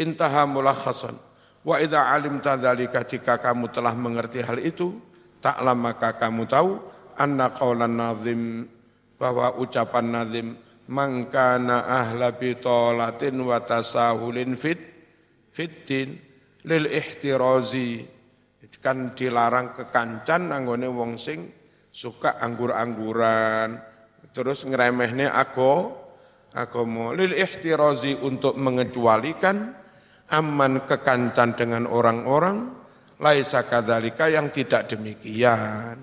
Intaha 0.00 0.48
mulakhasan. 0.48 1.20
Wa 1.62 1.76
idza 1.84 2.08
alimta 2.08 2.56
dzalika 2.56 3.04
jika 3.04 3.36
kamu 3.36 3.68
telah 3.68 3.92
mengerti 3.92 4.40
hal 4.40 4.56
itu, 4.56 4.96
Taklah 5.42 5.74
maka 5.74 6.14
kamu 6.14 6.46
tahu 6.46 6.78
anna 7.18 7.50
qawlan 7.50 7.98
nazim 7.98 8.70
bahwa 9.18 9.58
ucapan 9.58 10.06
nazim 10.14 10.54
mangkana 10.86 11.82
ahla 11.82 12.30
bitolatin 12.30 13.42
wa 13.42 13.58
tasahulin 13.58 14.54
fit 14.54 14.78
fitin 15.50 16.14
lil 16.62 16.86
ihtirazi 16.86 18.06
kan 18.82 19.14
dilarang 19.14 19.78
kekancan 19.78 20.50
anggone 20.50 20.90
wong 20.90 21.14
sing 21.14 21.46
suka 21.88 22.42
anggur-angguran 22.42 23.78
terus 24.34 24.66
ngremehne 24.66 25.30
aku 25.30 26.02
mau 26.84 27.14
lil 27.14 27.32
ihtirazi 27.32 28.18
untuk 28.18 28.58
mengecualikan 28.58 29.70
aman 30.32 30.84
kekancan 30.84 31.54
dengan 31.54 31.84
orang-orang 31.86 32.82
laisa 33.22 33.62
kadzalika 33.68 34.26
yang 34.26 34.50
tidak 34.50 34.90
demikian. 34.90 35.96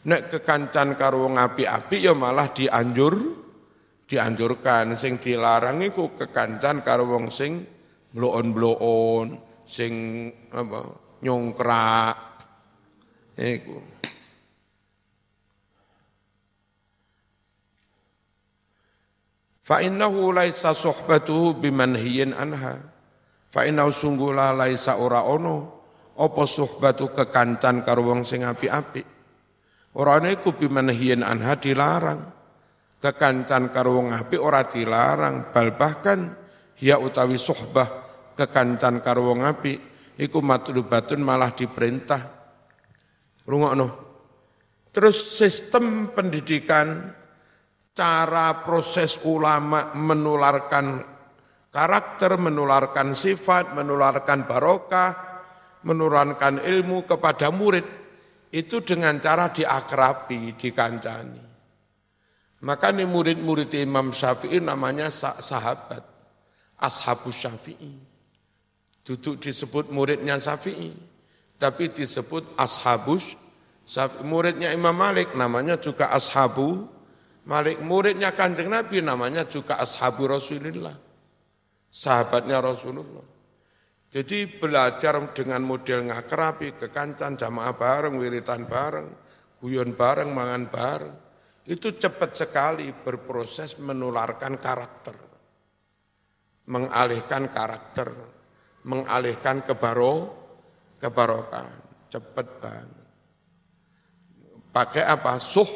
Nek 0.00 0.22
kekancan 0.32 0.96
karo 0.96 1.28
wong 1.28 1.36
api-api 1.40 1.96
ya 2.04 2.12
malah 2.16 2.52
dianjur 2.52 3.14
dianjurkan 4.10 4.98
sing 4.98 5.22
dilarang 5.22 5.86
iku 5.86 6.18
kekancan 6.18 6.82
karo 6.82 7.06
wong 7.06 7.30
sing 7.30 7.62
bloon-bloon, 8.10 9.38
sing 9.70 9.92
apa 10.50 11.09
nyongkrak. 11.24 12.16
Iku. 13.40 13.78
Fa 19.64 19.78
innahu 19.86 20.34
laisa 20.34 20.74
suhbatuhu 20.74 21.62
bimanhiyin 21.62 22.34
anha. 22.34 22.82
Fa 23.50 23.62
innahu 23.62 23.94
sungguh 23.94 24.34
laisa 24.34 24.98
ora 24.98 25.22
ono 25.22 25.80
apa 26.18 26.42
suhbatu 26.44 27.14
kekancan 27.14 27.86
karo 27.86 28.02
wong 28.02 28.26
sing 28.26 28.42
apik-apik. 28.42 29.06
Ora 29.94 30.18
ana 30.18 30.34
iku 30.34 30.54
bimanhiyan 30.58 31.22
anha 31.22 31.54
dilarang. 31.54 32.20
Kekancan 33.00 33.72
karo 33.72 33.96
wong 33.96 34.12
apik 34.12 34.36
ora 34.36 34.60
dilarang, 34.60 35.48
bal 35.56 35.72
bahkan 35.72 36.36
ya 36.76 37.00
utawi 37.00 37.40
suhbah 37.40 37.88
kekancan 38.36 39.00
karo 39.00 39.32
wong 39.32 39.40
apik 39.40 39.89
iku 40.20 40.44
matlubatun 40.44 41.24
malah 41.24 41.56
diperintah. 41.56 42.22
Rungokno. 43.48 43.88
Terus 44.92 45.16
sistem 45.40 46.12
pendidikan 46.12 47.08
cara 47.96 48.60
proses 48.60 49.16
ulama 49.24 49.96
menularkan 49.96 51.00
karakter, 51.70 52.36
menularkan 52.36 53.14
sifat, 53.16 53.72
menularkan 53.72 54.44
barokah, 54.44 55.10
menurunkan 55.86 56.60
ilmu 56.60 57.06
kepada 57.06 57.48
murid 57.54 57.86
itu 58.50 58.82
dengan 58.82 59.16
cara 59.22 59.48
diakrabi, 59.54 60.58
dikancani. 60.58 61.44
Maka 62.60 62.92
ini 62.92 63.08
murid-murid 63.08 63.72
Imam 63.78 64.12
Syafi'i 64.12 64.60
namanya 64.60 65.08
sahabat, 65.08 66.04
ashabus 66.76 67.46
Syafi'i. 67.46 68.09
Duduk 69.10 69.42
disebut 69.42 69.90
muridnya 69.90 70.38
Syafi'i, 70.38 70.94
tapi 71.58 71.90
disebut 71.90 72.54
ashabus 72.54 73.34
Syafi'i. 73.82 74.22
Muridnya 74.22 74.70
Imam 74.70 74.94
Malik 74.94 75.34
namanya 75.34 75.74
juga 75.82 76.14
ashabu 76.14 76.86
Malik. 77.42 77.82
Muridnya 77.82 78.30
kanjeng 78.30 78.70
Nabi 78.70 79.02
namanya 79.02 79.50
juga 79.50 79.82
ashabu 79.82 80.30
Rasulullah. 80.30 80.94
Sahabatnya 81.90 82.62
Rasulullah. 82.62 83.26
Jadi 84.14 84.46
belajar 84.46 85.18
dengan 85.34 85.66
model 85.66 86.06
ngakerapi, 86.06 86.78
kekancan, 86.78 87.34
jamaah 87.34 87.74
bareng, 87.74 88.14
wiritan 88.14 88.62
bareng, 88.62 89.10
guyon 89.58 89.98
bareng, 89.98 90.30
mangan 90.30 90.70
bareng. 90.70 91.16
Itu 91.66 91.98
cepat 91.98 92.38
sekali 92.38 92.94
berproses 92.94 93.74
menularkan 93.82 94.54
karakter. 94.54 95.18
Mengalihkan 96.70 97.50
karakter, 97.50 98.38
mengalihkan 98.86 99.64
kebaro, 99.64 100.30
kebarokan. 101.00 101.68
Cepat 102.10 102.46
banget. 102.58 103.08
Pakai 104.70 105.04
apa? 105.06 105.38
Suh, 105.38 105.70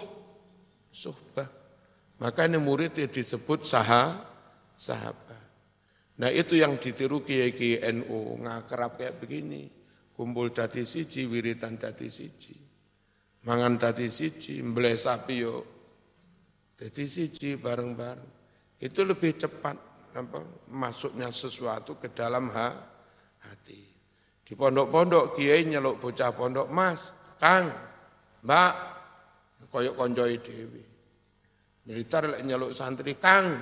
suhbah. 0.90 1.46
Maka 2.18 2.46
ini 2.46 2.58
murid 2.58 2.98
disebut 3.10 3.66
saha, 3.66 4.22
sahabat. 4.74 5.44
Nah 6.14 6.30
itu 6.30 6.54
yang 6.54 6.78
ditiru 6.78 7.26
kiai 7.26 7.50
kiai 7.58 7.90
NU 7.90 8.38
ngakrab 8.38 9.02
kayak 9.02 9.18
begini, 9.18 9.66
kumpul 10.14 10.54
dadi 10.54 10.86
siji, 10.86 11.26
wiritan 11.26 11.74
dadi 11.74 12.06
siji, 12.06 12.54
mangan 13.42 13.74
dadi 13.74 14.06
siji, 14.06 14.62
mbelai 14.62 14.94
sapi 14.94 15.34
yo 15.42 15.54
dadi 16.78 17.02
siji 17.02 17.58
bareng-bareng. 17.58 18.30
Itu 18.78 19.02
lebih 19.02 19.34
cepat 19.34 19.76
apa, 20.14 20.38
masuknya 20.70 21.34
sesuatu 21.34 21.98
ke 21.98 22.14
dalam 22.14 22.46
ha, 22.54 22.93
hati. 23.46 23.80
Di 24.44 24.52
pondok-pondok 24.52 25.36
kiai 25.36 25.64
nyeluk 25.68 26.00
bocah 26.00 26.30
pondok, 26.32 26.68
Mas, 26.68 27.12
Kang, 27.40 27.72
Mbak, 28.44 28.72
koyok 29.72 29.94
konjoi 29.96 30.36
dewi. 30.40 30.84
Militer 31.84 32.40
nyeluk 32.44 32.72
santri, 32.72 33.16
Kang, 33.16 33.60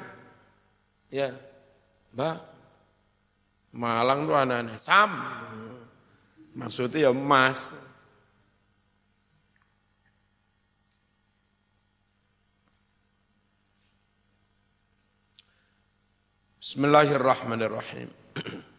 ya, 1.10 1.30
Mbak, 2.14 2.52
Malang 3.72 4.28
tuh 4.28 4.36
anak-anak 4.36 4.76
sam. 4.76 5.10
Maksudnya 6.52 7.08
ya 7.08 7.10
emas. 7.16 7.72
Bismillahirrahmanirrahim. 16.60 18.12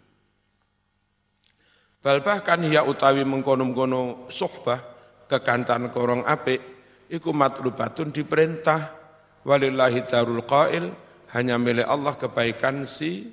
Bal 2.03 2.19
bahkan 2.19 2.59
ya 2.67 2.83
utawi 2.83 3.23
mengkono-kono 3.23 4.27
suhbah 4.27 4.83
kekantan 5.31 5.87
korong 5.87 6.27
apik 6.27 6.59
iku 7.07 7.31
matlubatun 7.31 8.11
diperintah. 8.11 8.99
Walillahi 9.47 10.03
darul 10.03 10.43
qail 10.43 10.91
hanya 11.31 11.55
milik 11.55 11.87
Allah 11.87 12.15
kebaikan 12.19 12.83
si 12.83 13.31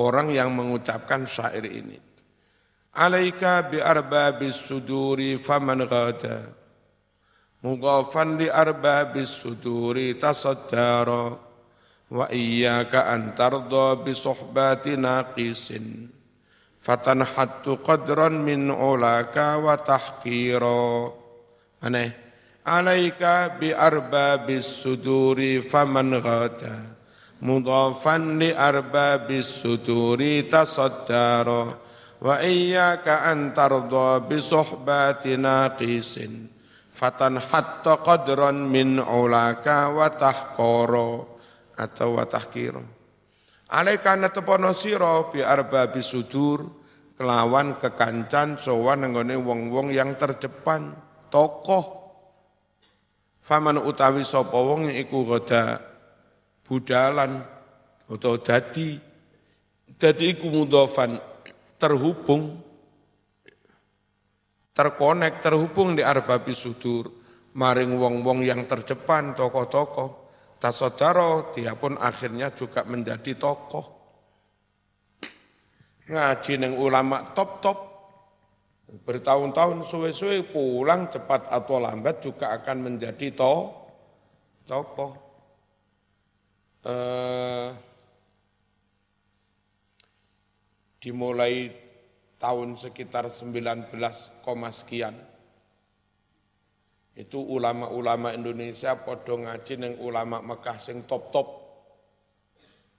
orang 0.00 0.32
yang 0.32 0.56
mengucapkan 0.56 1.28
syair 1.28 1.68
ini. 1.68 2.00
Alaika 2.96 3.68
bi 3.68 3.76
arbabis 3.76 4.56
suduri 4.56 5.36
faman 5.36 5.84
ghada. 5.84 6.48
Mudhafan 7.60 8.40
li 8.40 8.48
arbabis 8.48 9.36
suduri 9.36 10.16
tasaddara. 10.16 11.36
Wa 12.08 12.24
iyyaka 12.32 13.04
an 13.12 13.36
tarda 13.36 14.00
bi 14.00 14.16
suhbati 14.16 14.96
naqisin 14.96 16.17
fatanhattu 16.88 17.84
qadran 17.84 18.40
min 18.40 18.72
ulaka 18.72 19.60
wa 19.60 19.76
tahkira 19.76 21.12
mana? 21.84 22.08
Alaika 22.64 23.60
bi 23.60 23.76
arbabis 23.76 24.80
suduri 24.80 25.60
faman 25.60 26.16
ghada 26.16 26.96
mudhafan 27.44 28.40
li 28.40 28.56
arbabis 28.56 29.60
suduri 29.60 30.48
tasaddara 30.48 31.76
wa 32.24 32.34
iyyaka 32.40 33.28
an 33.28 33.52
tarda 33.52 34.24
bi 34.24 34.40
suhbati 34.40 35.36
naqisin. 35.36 36.48
Fatan 36.92 37.36
hatta 37.38 38.00
qadran 38.00 38.64
min 38.64 38.96
ulaka 38.98 39.92
wa 39.92 40.08
tahqara 40.08 41.10
atau 41.78 42.18
wa 42.18 42.24
tahkira 42.26 42.98
alaika 43.68 44.16
natepono 44.16 44.72
sira 44.72 45.28
bi 45.28 45.44
arbabi 45.44 46.00
sudur 46.00 46.64
kelawan 47.18 47.82
kekancan 47.82 48.62
sowan 48.62 49.02
nggone 49.10 49.34
wong-wong 49.34 49.90
yang 49.90 50.14
terdepan, 50.14 50.94
tokoh. 51.26 51.98
Faman 53.42 53.82
utawi 53.82 54.22
sapa 54.22 54.54
wong 54.54 54.86
iku 54.94 55.26
goda 55.26 55.82
budalan 56.62 57.42
atau 58.06 58.38
dadi. 58.38 58.94
Dadi 59.98 60.24
iku 60.30 60.46
mudhofan 60.54 61.18
terhubung 61.74 62.62
terkonek 64.70 65.42
terhubung 65.42 65.98
di 65.98 66.06
arbabi 66.06 66.54
sudur. 66.54 67.10
Maring 67.58 67.98
wong-wong 67.98 68.46
yang 68.46 68.62
terdepan 68.70 69.34
tokoh-tokoh. 69.34 70.30
Tasodaro 70.62 71.50
dia 71.50 71.74
pun 71.74 71.98
akhirnya 71.98 72.54
juga 72.54 72.86
menjadi 72.86 73.34
tokoh 73.34 73.97
ngaji 76.08 76.52
neng 76.56 76.74
ulama 76.80 77.22
top-top. 77.36 77.78
Bertahun-tahun 78.88 79.84
suwe-suwe 79.84 80.48
pulang 80.48 81.12
cepat 81.12 81.52
atau 81.52 81.76
lambat 81.76 82.24
juga 82.24 82.56
akan 82.56 82.88
menjadi 82.88 83.36
to 83.36 83.68
tokoh. 84.64 85.12
Eh, 86.88 87.68
dimulai 91.04 91.68
tahun 92.40 92.80
sekitar 92.80 93.28
19, 93.28 93.92
sekian. 94.72 95.12
Itu 97.18 97.44
ulama-ulama 97.44 98.32
Indonesia 98.32 98.94
podo 98.94 99.42
ngaji 99.42 99.74
neng 99.74 99.94
ulama 100.00 100.38
Mekah 100.40 100.78
sing 100.80 101.04
top-top 101.04 101.57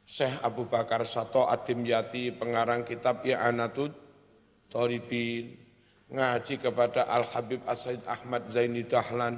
Syekh 0.10 0.41
Abu 0.41 0.66
Bakar 0.66 1.05
Sato 1.05 1.45
Atim 1.45 1.86
Yati 1.86 2.34
pengarang 2.34 2.82
kitab 2.82 3.22
I'anatud 3.22 3.93
Toribin 4.66 5.53
ngaji 6.10 6.57
kepada 6.57 7.05
Al 7.05 7.30
Habib 7.30 7.62
Asaid 7.70 8.01
Ahmad 8.10 8.49
Zaini 8.49 8.89
Dahlan 8.89 9.38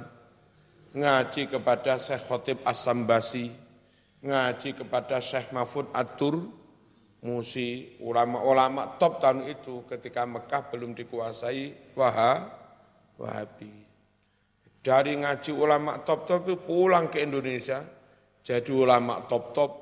ngaji 0.96 1.52
kepada 1.52 2.00
Syekh 2.00 2.24
Khotib 2.24 2.64
As-Sambasi 2.64 3.52
ngaji 4.24 4.72
kepada 4.72 5.20
Syekh 5.20 5.52
Mahfud 5.52 5.92
Atur 5.92 6.40
Musi 7.22 8.00
ulama-ulama 8.02 8.98
top 8.98 9.22
tahun 9.22 9.46
itu 9.46 9.86
ketika 9.86 10.26
Mekah 10.26 10.74
belum 10.74 10.90
dikuasai 10.90 11.94
Wahab, 11.94 12.50
Wahabi. 13.14 13.70
Dari 14.82 15.14
ngaji 15.22 15.54
ulama 15.54 16.02
top-top 16.02 16.50
itu 16.50 16.58
pulang 16.58 17.06
ke 17.06 17.22
Indonesia, 17.22 17.86
jadi 18.42 18.74
ulama 18.74 19.22
top-top 19.30 19.81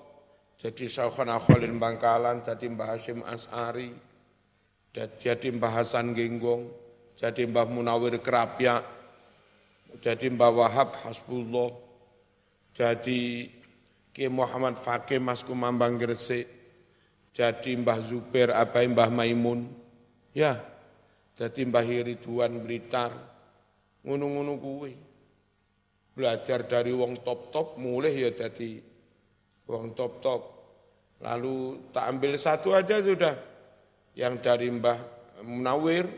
jadi 0.61 0.85
Syekhona 0.85 1.41
Khalil 1.41 1.73
Bangkalan, 1.81 2.45
jadi 2.45 2.69
Mbah 2.69 2.93
Hashim 2.93 3.25
As'ari, 3.25 3.97
jadi 4.93 5.49
Mbah 5.57 5.73
Hasan 5.73 6.13
Genggong, 6.13 6.69
jadi 7.17 7.49
Mbah 7.49 7.65
Munawir 7.65 8.21
Kerapia, 8.21 8.85
jadi 10.05 10.29
Mbah 10.29 10.53
Wahab 10.53 11.01
Hasbullah, 11.01 11.73
jadi 12.77 13.49
Ki 14.13 14.29
Muhammad 14.29 14.77
Fakih 14.77 15.17
Mas 15.17 15.41
Kumambang 15.41 15.97
Gresik, 15.97 16.45
jadi 17.33 17.81
Mbah 17.81 17.97
Zubair 18.05 18.53
Abai 18.53 18.85
Mbah 18.85 19.09
Maimun, 19.09 19.65
ya, 20.37 20.61
jadi 21.41 21.65
Mbah 21.73 21.89
Hiriduan 21.89 22.61
Blitar, 22.61 23.17
ngunu-ngunu 24.05 24.61
kuwi. 24.61 24.93
Belajar 26.13 26.69
dari 26.69 26.93
wong 26.93 27.25
top-top 27.25 27.81
mulai 27.81 28.13
ya 28.13 28.29
jadi 28.35 28.90
wong 29.71 29.95
top-top. 29.95 30.43
Lalu 31.23 31.89
tak 31.95 32.11
ambil 32.11 32.35
satu 32.35 32.75
aja 32.75 32.99
sudah. 32.99 33.37
Yang 34.19 34.35
dari 34.43 34.69
Mbah 34.75 34.99
Munawir, 35.47 36.11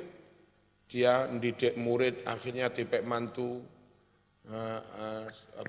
dia 0.89 1.29
didik 1.29 1.77
murid, 1.77 2.25
akhirnya 2.25 2.73
dipek 2.73 3.05
mantu, 3.05 3.61
uh, 4.49 4.81
uh, 4.81 5.27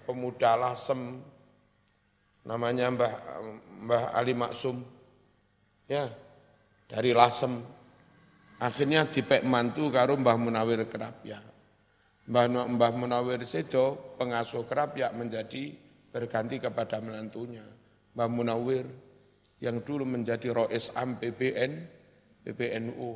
pemuda 0.07 0.55
lasem, 0.55 1.19
namanya 2.47 2.88
Mbah, 2.93 3.13
Mbah 3.84 4.03
Ali 4.15 4.31
Maksum. 4.31 4.79
Ya, 5.91 6.07
dari 6.88 7.11
lasem. 7.11 7.59
Akhirnya 8.63 9.03
dipek 9.11 9.43
mantu 9.43 9.91
karo 9.91 10.15
Mbah 10.15 10.38
Munawir 10.39 10.88
Kerapia. 10.88 11.43
Mbah, 12.23 12.71
Mbah 12.71 12.91
Munawir 12.95 13.43
Sedo, 13.43 14.15
pengasuh 14.15 14.63
Kerapia 14.63 15.11
menjadi 15.11 15.75
berganti 16.13 16.61
kepada 16.61 17.01
menantunya, 17.01 17.65
Mbah 18.14 18.30
Munawir, 18.30 18.86
yang 19.64 19.82
dulu 19.82 20.05
menjadi 20.05 20.53
Rois 20.53 20.93
Am 20.93 21.18
PBN, 21.18 21.72
PBNU. 22.45 23.11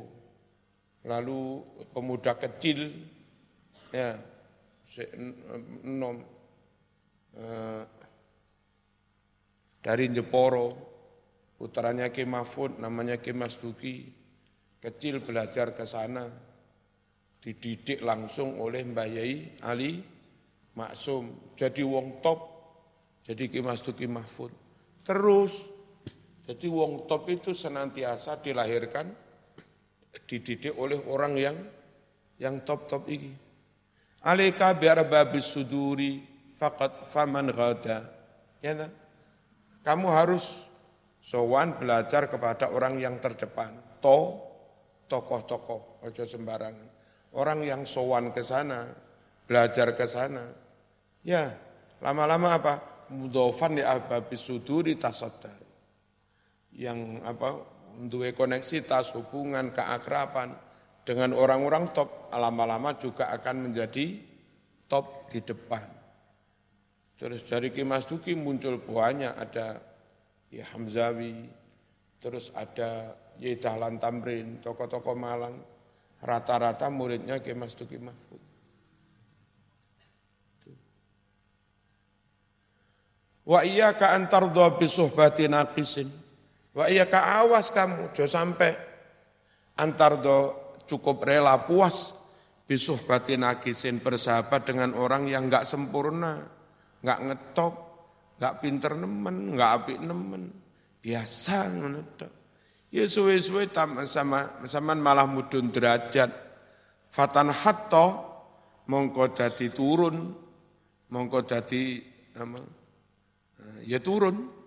Lalu 1.06 1.40
pemuda 1.94 2.34
kecil, 2.34 2.90
ya, 3.94 4.18
nom, 5.86 6.18
eh, 7.38 7.84
dari 9.78 10.06
Jeporo, 10.10 10.66
putranya 11.54 12.10
Ki 12.10 12.26
namanya 12.82 13.22
Ki 13.22 13.30
Mas 13.36 13.54
Duki, 13.60 14.10
kecil 14.82 15.22
belajar 15.22 15.76
ke 15.76 15.86
sana, 15.86 16.26
dididik 17.38 18.02
langsung 18.02 18.58
oleh 18.58 18.82
Mbah 18.82 19.08
Yai 19.08 19.62
Ali 19.62 20.02
Maksum, 20.74 21.54
jadi 21.58 21.82
wong 21.82 22.22
top, 22.22 22.38
jadi 23.26 23.50
Ki 23.50 23.58
Mas 23.62 23.82
Duki 23.82 24.06
Mahfud. 24.06 24.67
Terus, 25.08 25.64
jadi 26.44 26.68
wong 26.68 27.08
top 27.08 27.32
itu 27.32 27.56
senantiasa 27.56 28.44
dilahirkan, 28.44 29.08
dididik 30.28 30.76
oleh 30.76 31.00
orang 31.08 31.32
yang 31.40 31.56
yang 32.36 32.60
top-top 32.60 33.08
ini. 33.08 33.32
Alaika 34.20 34.76
biar 34.76 35.08
babis 35.08 35.48
suduri 35.48 36.20
fakat 36.60 37.08
faman 37.08 37.48
gada. 37.48 38.04
Ya 38.60 38.76
kan? 38.76 38.92
Kamu 39.80 40.12
harus 40.12 40.68
sowan 41.24 41.80
belajar 41.80 42.28
kepada 42.28 42.68
orang 42.68 43.00
yang 43.00 43.16
terdepan. 43.16 43.72
To, 44.04 44.44
tokoh-tokoh, 45.08 46.04
ojo 46.04 46.24
sembarangan. 46.28 46.88
Orang 47.32 47.64
yang 47.64 47.88
sowan 47.88 48.28
ke 48.28 48.44
sana, 48.44 48.92
belajar 49.48 49.96
ke 49.96 50.04
sana. 50.04 50.52
Ya, 51.24 51.56
lama-lama 52.04 52.60
apa? 52.60 52.97
Mudofan 53.12 53.80
di 53.80 53.84
ababis 53.84 54.44
suduri 54.44 54.96
tasaddar. 54.96 55.58
Yang 56.74 57.24
apa 57.26 57.48
untuk 57.98 58.22
koneksitas, 58.38 59.10
hubungan, 59.18 59.74
keakraban 59.74 60.54
dengan 61.02 61.34
orang-orang 61.34 61.90
top, 61.90 62.30
lama-lama 62.30 62.94
juga 62.94 63.32
akan 63.34 63.70
menjadi 63.70 64.22
top 64.86 65.26
di 65.32 65.42
depan. 65.42 65.82
Terus 67.18 67.42
dari 67.42 67.74
Kimas 67.74 68.06
Duki 68.06 68.38
muncul 68.38 68.78
banyak, 68.78 69.34
ada 69.34 69.82
ya 70.54 70.64
Hamzawi, 70.70 71.50
terus 72.22 72.54
ada 72.54 73.18
Yedahlan 73.42 73.98
Tamrin, 73.98 74.62
tokoh-tokoh 74.62 75.18
Malang, 75.18 75.58
rata-rata 76.22 76.86
muridnya 76.86 77.42
Kimas 77.42 77.74
Duki 77.74 77.98
Mahfud. 77.98 78.47
Wa 83.48 83.64
iyyaka 83.64 84.12
an 84.12 84.28
tardha 84.28 84.76
bi 84.76 84.84
suhbati 84.84 85.48
naqisin. 85.48 86.12
Wa 86.76 86.84
iyyaka 86.92 87.40
awas 87.40 87.72
kamu, 87.72 88.12
jo 88.12 88.28
sampai 88.28 88.76
antardo 89.80 90.68
cukup 90.84 91.24
rela 91.24 91.64
puas 91.64 92.12
bisuh 92.68 93.00
batin 93.08 93.48
nakisin 93.48 94.04
bersahabat 94.04 94.68
dengan 94.68 94.92
orang 94.92 95.24
yang 95.24 95.48
enggak 95.48 95.64
sempurna, 95.64 96.44
enggak 97.00 97.20
ngetop, 97.24 97.74
enggak 98.36 98.54
pinter 98.60 98.92
nemen, 98.92 99.56
enggak 99.56 99.70
api 99.80 99.94
nemen. 99.96 100.42
Biasa 101.00 101.72
ngetok. 101.72 102.32
Ya 102.92 103.08
suwe-suwe 103.08 103.72
sama 104.04 104.04
sama 104.68 104.92
malah 104.92 105.24
mudun 105.24 105.72
derajat. 105.72 106.28
Fatan 107.08 107.48
hatta 107.48 108.06
mongko 108.88 109.32
dadi 109.32 109.72
turun, 109.72 110.36
mongko 111.08 111.38
dadi 111.48 111.96
apa? 112.36 112.77
Ya 113.88 113.98
turun. 114.02 114.58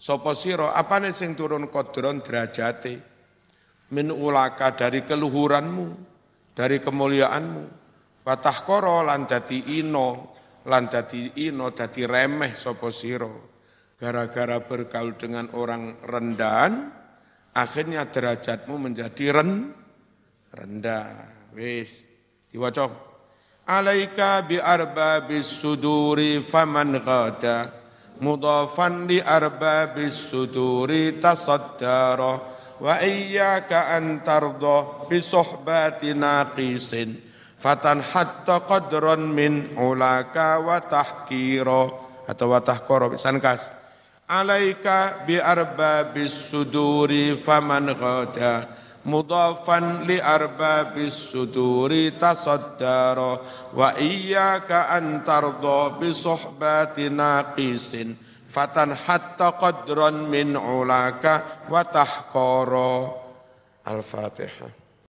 Sopo 0.00 0.32
siro, 0.32 0.72
apa 0.72 0.96
nih 0.96 1.12
sing 1.12 1.36
turun 1.36 1.68
kodron 1.68 2.24
derajate? 2.24 2.96
Min 3.92 4.08
ulaka 4.08 4.72
dari 4.72 5.04
keluhuranmu, 5.04 5.86
dari 6.56 6.80
kemuliaanmu. 6.80 7.64
Patah 8.24 8.58
koro 8.64 9.04
lan 9.04 9.28
dadi 9.28 9.76
ino, 9.76 10.32
lan 10.64 10.88
dadi 10.88 11.44
ino 11.44 11.68
dadi 11.76 12.08
remeh 12.08 12.56
sopo 12.56 12.88
siro. 12.88 13.52
Gara-gara 14.00 14.56
bergaul 14.64 15.20
dengan 15.20 15.52
orang 15.52 16.00
rendahan, 16.00 16.72
akhirnya 17.52 18.08
derajatmu 18.08 18.80
menjadi 18.80 19.36
ren, 19.36 19.68
rendah. 20.48 21.28
Wis, 21.52 22.08
diwaca. 22.48 22.88
Alaika 23.68 24.48
bi 24.48 24.56
arbabis 24.56 25.60
suduri 25.60 26.40
faman 26.40 26.96
ghada 27.04 27.79
mudafan 28.20 29.08
li 29.08 29.18
arbabis 29.18 30.30
suduri 30.30 31.18
tasaddara 31.20 32.40
wa 32.80 32.94
iyyaka 33.00 33.96
an 33.96 34.24
tarda 34.24 35.08
bi 35.08 35.20
suhbati 35.20 36.16
naqisin 36.16 37.16
fatan 37.60 38.00
hatta 38.00 38.64
qadran 38.64 39.32
min 39.32 39.76
ulaka 39.76 40.60
wa 40.64 40.80
tahkira 40.80 41.92
atau 42.24 42.52
wa 42.52 42.60
tahqara 42.64 43.12
sankas 43.20 43.68
alaika 44.30 45.26
bi 45.28 45.36
arbabis 45.36 46.52
suduri 46.54 47.36
faman 47.36 47.92
ghada 47.92 48.79
mudafan 49.04 50.04
li 50.04 50.20
arbabis 50.20 51.32
suduri 51.32 52.16
tasaddara 52.16 53.40
wa 53.72 53.88
iyyaka 53.96 54.92
an 54.92 55.24
tarda 55.24 55.96
bi 56.00 56.12
suhbati 56.12 57.08
naqisin 57.08 58.16
fatan 58.50 58.92
hatta 58.92 59.56
qadran 59.56 60.26
min 60.26 60.58
ulaka 60.58 61.66
wa 61.70 61.86
tahqara. 61.86 63.16
Al-fatihah 63.80 64.79